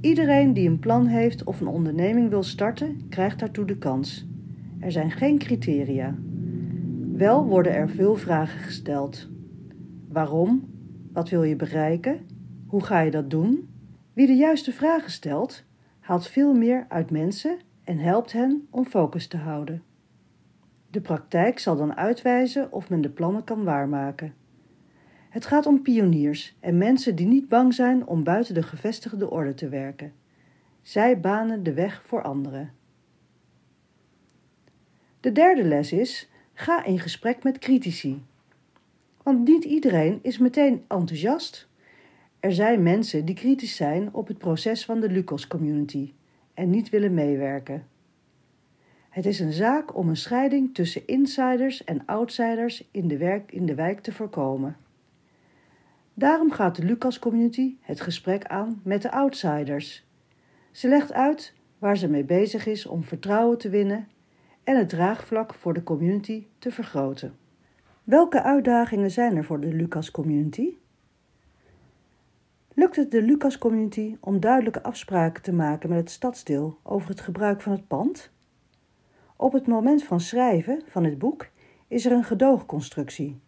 Iedereen 0.00 0.52
die 0.52 0.68
een 0.68 0.78
plan 0.78 1.06
heeft 1.06 1.44
of 1.44 1.60
een 1.60 1.66
onderneming 1.66 2.28
wil 2.28 2.42
starten, 2.42 3.06
krijgt 3.08 3.38
daartoe 3.38 3.64
de 3.64 3.78
kans. 3.78 4.26
Er 4.78 4.92
zijn 4.92 5.10
geen 5.10 5.38
criteria. 5.38 6.14
Wel 7.12 7.44
worden 7.44 7.74
er 7.74 7.88
veel 7.88 8.16
vragen 8.16 8.60
gesteld. 8.60 9.28
Waarom? 10.08 10.68
Wat 11.12 11.28
wil 11.28 11.42
je 11.42 11.56
bereiken? 11.56 12.20
Hoe 12.66 12.84
ga 12.84 13.00
je 13.00 13.10
dat 13.10 13.30
doen? 13.30 13.68
Wie 14.12 14.26
de 14.26 14.36
juiste 14.36 14.72
vragen 14.72 15.10
stelt, 15.10 15.64
haalt 16.00 16.26
veel 16.26 16.54
meer 16.54 16.84
uit 16.88 17.10
mensen 17.10 17.58
en 17.84 17.98
helpt 17.98 18.32
hen 18.32 18.66
om 18.70 18.84
focus 18.84 19.26
te 19.26 19.36
houden. 19.36 19.82
De 20.90 21.00
praktijk 21.00 21.58
zal 21.58 21.76
dan 21.76 21.96
uitwijzen 21.96 22.72
of 22.72 22.90
men 22.90 23.00
de 23.00 23.10
plannen 23.10 23.44
kan 23.44 23.64
waarmaken. 23.64 24.34
Het 25.30 25.46
gaat 25.46 25.66
om 25.66 25.82
pioniers 25.82 26.56
en 26.60 26.78
mensen 26.78 27.16
die 27.16 27.26
niet 27.26 27.48
bang 27.48 27.74
zijn 27.74 28.06
om 28.06 28.24
buiten 28.24 28.54
de 28.54 28.62
gevestigde 28.62 29.30
orde 29.30 29.54
te 29.54 29.68
werken. 29.68 30.12
Zij 30.82 31.20
banen 31.20 31.62
de 31.62 31.72
weg 31.72 32.02
voor 32.06 32.22
anderen. 32.22 32.72
De 35.20 35.32
derde 35.32 35.64
les 35.64 35.92
is: 35.92 36.28
ga 36.52 36.84
in 36.84 36.98
gesprek 36.98 37.42
met 37.42 37.58
critici. 37.58 38.22
Want 39.22 39.48
niet 39.48 39.64
iedereen 39.64 40.18
is 40.22 40.38
meteen 40.38 40.84
enthousiast. 40.88 41.68
Er 42.40 42.52
zijn 42.52 42.82
mensen 42.82 43.24
die 43.24 43.34
kritisch 43.34 43.76
zijn 43.76 44.14
op 44.14 44.28
het 44.28 44.38
proces 44.38 44.84
van 44.84 45.00
de 45.00 45.10
Lucas 45.10 45.46
Community 45.46 46.12
en 46.54 46.70
niet 46.70 46.88
willen 46.88 47.14
meewerken. 47.14 47.86
Het 49.08 49.26
is 49.26 49.40
een 49.40 49.52
zaak 49.52 49.96
om 49.96 50.08
een 50.08 50.16
scheiding 50.16 50.74
tussen 50.74 51.06
insiders 51.06 51.84
en 51.84 52.06
outsiders 52.06 52.88
in 52.90 53.08
de 53.66 53.74
wijk 53.74 54.00
te 54.00 54.12
voorkomen. 54.12 54.76
Daarom 56.14 56.50
gaat 56.50 56.76
de 56.76 56.84
Lucas 56.84 57.18
Community 57.18 57.76
het 57.80 58.00
gesprek 58.00 58.44
aan 58.44 58.80
met 58.84 59.02
de 59.02 59.10
outsiders. 59.10 60.04
Ze 60.70 60.88
legt 60.88 61.12
uit 61.12 61.54
waar 61.78 61.96
ze 61.96 62.08
mee 62.08 62.24
bezig 62.24 62.66
is 62.66 62.86
om 62.86 63.04
vertrouwen 63.04 63.58
te 63.58 63.68
winnen 63.68 64.08
en 64.64 64.78
het 64.78 64.88
draagvlak 64.88 65.54
voor 65.54 65.74
de 65.74 65.82
community 65.82 66.46
te 66.58 66.70
vergroten. 66.70 67.36
Welke 68.04 68.42
uitdagingen 68.42 69.10
zijn 69.10 69.36
er 69.36 69.44
voor 69.44 69.60
de 69.60 69.74
Lucas 69.74 70.10
Community? 70.10 70.74
Lukt 72.74 72.96
het 72.96 73.10
de 73.10 73.22
Lucas 73.22 73.58
Community 73.58 74.16
om 74.20 74.40
duidelijke 74.40 74.82
afspraken 74.82 75.42
te 75.42 75.52
maken 75.52 75.88
met 75.88 75.98
het 75.98 76.10
stadsdeel 76.10 76.78
over 76.82 77.08
het 77.08 77.20
gebruik 77.20 77.60
van 77.60 77.72
het 77.72 77.86
pand? 77.86 78.30
Op 79.36 79.52
het 79.52 79.66
moment 79.66 80.04
van 80.04 80.20
schrijven 80.20 80.82
van 80.86 81.04
het 81.04 81.18
boek 81.18 81.48
is 81.88 82.04
er 82.04 82.12
een 82.12 82.24
gedoogconstructie, 82.24 83.40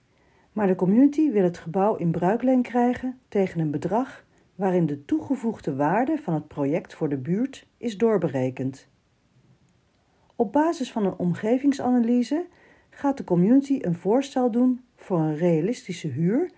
maar 0.53 0.67
de 0.67 0.75
community 0.75 1.31
wil 1.31 1.43
het 1.43 1.59
gebouw 1.59 1.97
in 1.97 2.11
bruikleen 2.11 2.63
krijgen 2.63 3.19
tegen 3.29 3.61
een 3.61 3.71
bedrag 3.71 4.25
waarin 4.55 4.87
de 4.87 5.05
toegevoegde 5.05 5.75
waarde 5.75 6.19
van 6.19 6.35
het 6.35 6.49
project 6.49 6.95
voor 6.95 7.09
de 7.09 7.17
buurt 7.17 7.67
is 7.77 7.99
doorberekend. 7.99 8.89
Op 10.37 10.53
basis 10.53 10.93
van 10.93 11.07
een 11.07 11.19
omgevingsanalyse 11.19 12.47
gaat 12.91 13.17
de 13.17 13.25
community 13.25 13.79
een 13.81 13.95
voorstel 13.95 14.51
doen 14.51 14.81
voor 14.97 15.19
een 15.19 15.37
realistische 15.37 16.09
huur, 16.09 16.51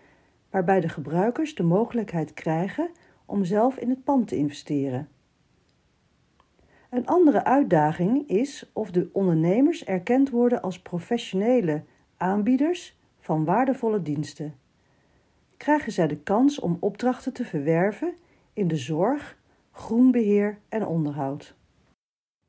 waarbij 0.51 0.81
de 0.81 0.89
gebruikers 0.89 1.55
de 1.55 1.63
mogelijkheid 1.63 2.35
krijgen 2.35 2.91
om 3.25 3.45
zelf 3.45 3.77
in 3.77 3.91
het 3.91 4.05
pand 4.05 4.29
te 4.29 4.37
investeren. 4.37 5.09
Een 6.91 7.07
andere 7.07 7.45
uitdaging 7.45 8.29
is 8.29 8.71
of 8.73 8.91
de 8.91 9.09
ondernemers 9.13 9.85
erkend 9.85 10.31
worden 10.31 10.63
als 10.63 10.83
professionele 10.83 11.83
aanbieders 12.17 12.99
van 13.25 13.45
waardevolle 13.45 14.03
diensten. 14.03 14.59
Krijgen 15.57 15.93
zij 15.93 16.07
de 16.07 16.17
kans 16.17 16.59
om 16.59 16.77
opdrachten 16.81 17.33
te 17.33 17.45
verwerven 17.45 18.15
in 18.53 18.69
de 18.69 18.77
zorg, 18.77 19.37
groenbeheer 19.73 20.59
en 20.69 20.87
onderhoud. 20.87 21.55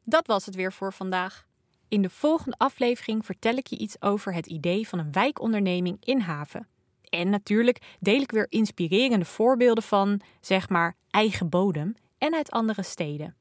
Dat 0.03 0.27
was 0.27 0.45
het 0.45 0.55
weer 0.55 0.73
voor 0.73 0.93
vandaag. 0.93 1.45
In 1.87 2.01
de 2.01 2.09
volgende 2.09 2.57
aflevering 2.57 3.25
vertel 3.25 3.55
ik 3.55 3.67
je 3.67 3.77
iets 3.77 4.01
over 4.01 4.33
het 4.33 4.45
idee 4.45 4.87
van 4.87 4.99
een 4.99 5.11
wijkonderneming 5.11 5.97
in 5.99 6.19
haven. 6.19 6.67
En 7.09 7.29
natuurlijk 7.29 7.95
deel 7.99 8.21
ik 8.21 8.31
weer 8.31 8.47
inspirerende 8.49 9.25
voorbeelden 9.25 9.83
van, 9.83 10.21
zeg 10.41 10.69
maar, 10.69 10.95
eigen 11.09 11.49
bodem 11.49 11.95
en 12.17 12.33
uit 12.33 12.51
andere 12.51 12.83
steden. 12.83 13.35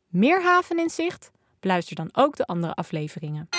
Meer 0.07 0.43
haven 0.43 0.79
in 0.79 0.89
zicht? 0.89 1.31
Beluister 1.59 1.95
dan 1.95 2.09
ook 2.11 2.35
de 2.35 2.45
andere 2.45 2.73
afleveringen. 2.73 3.58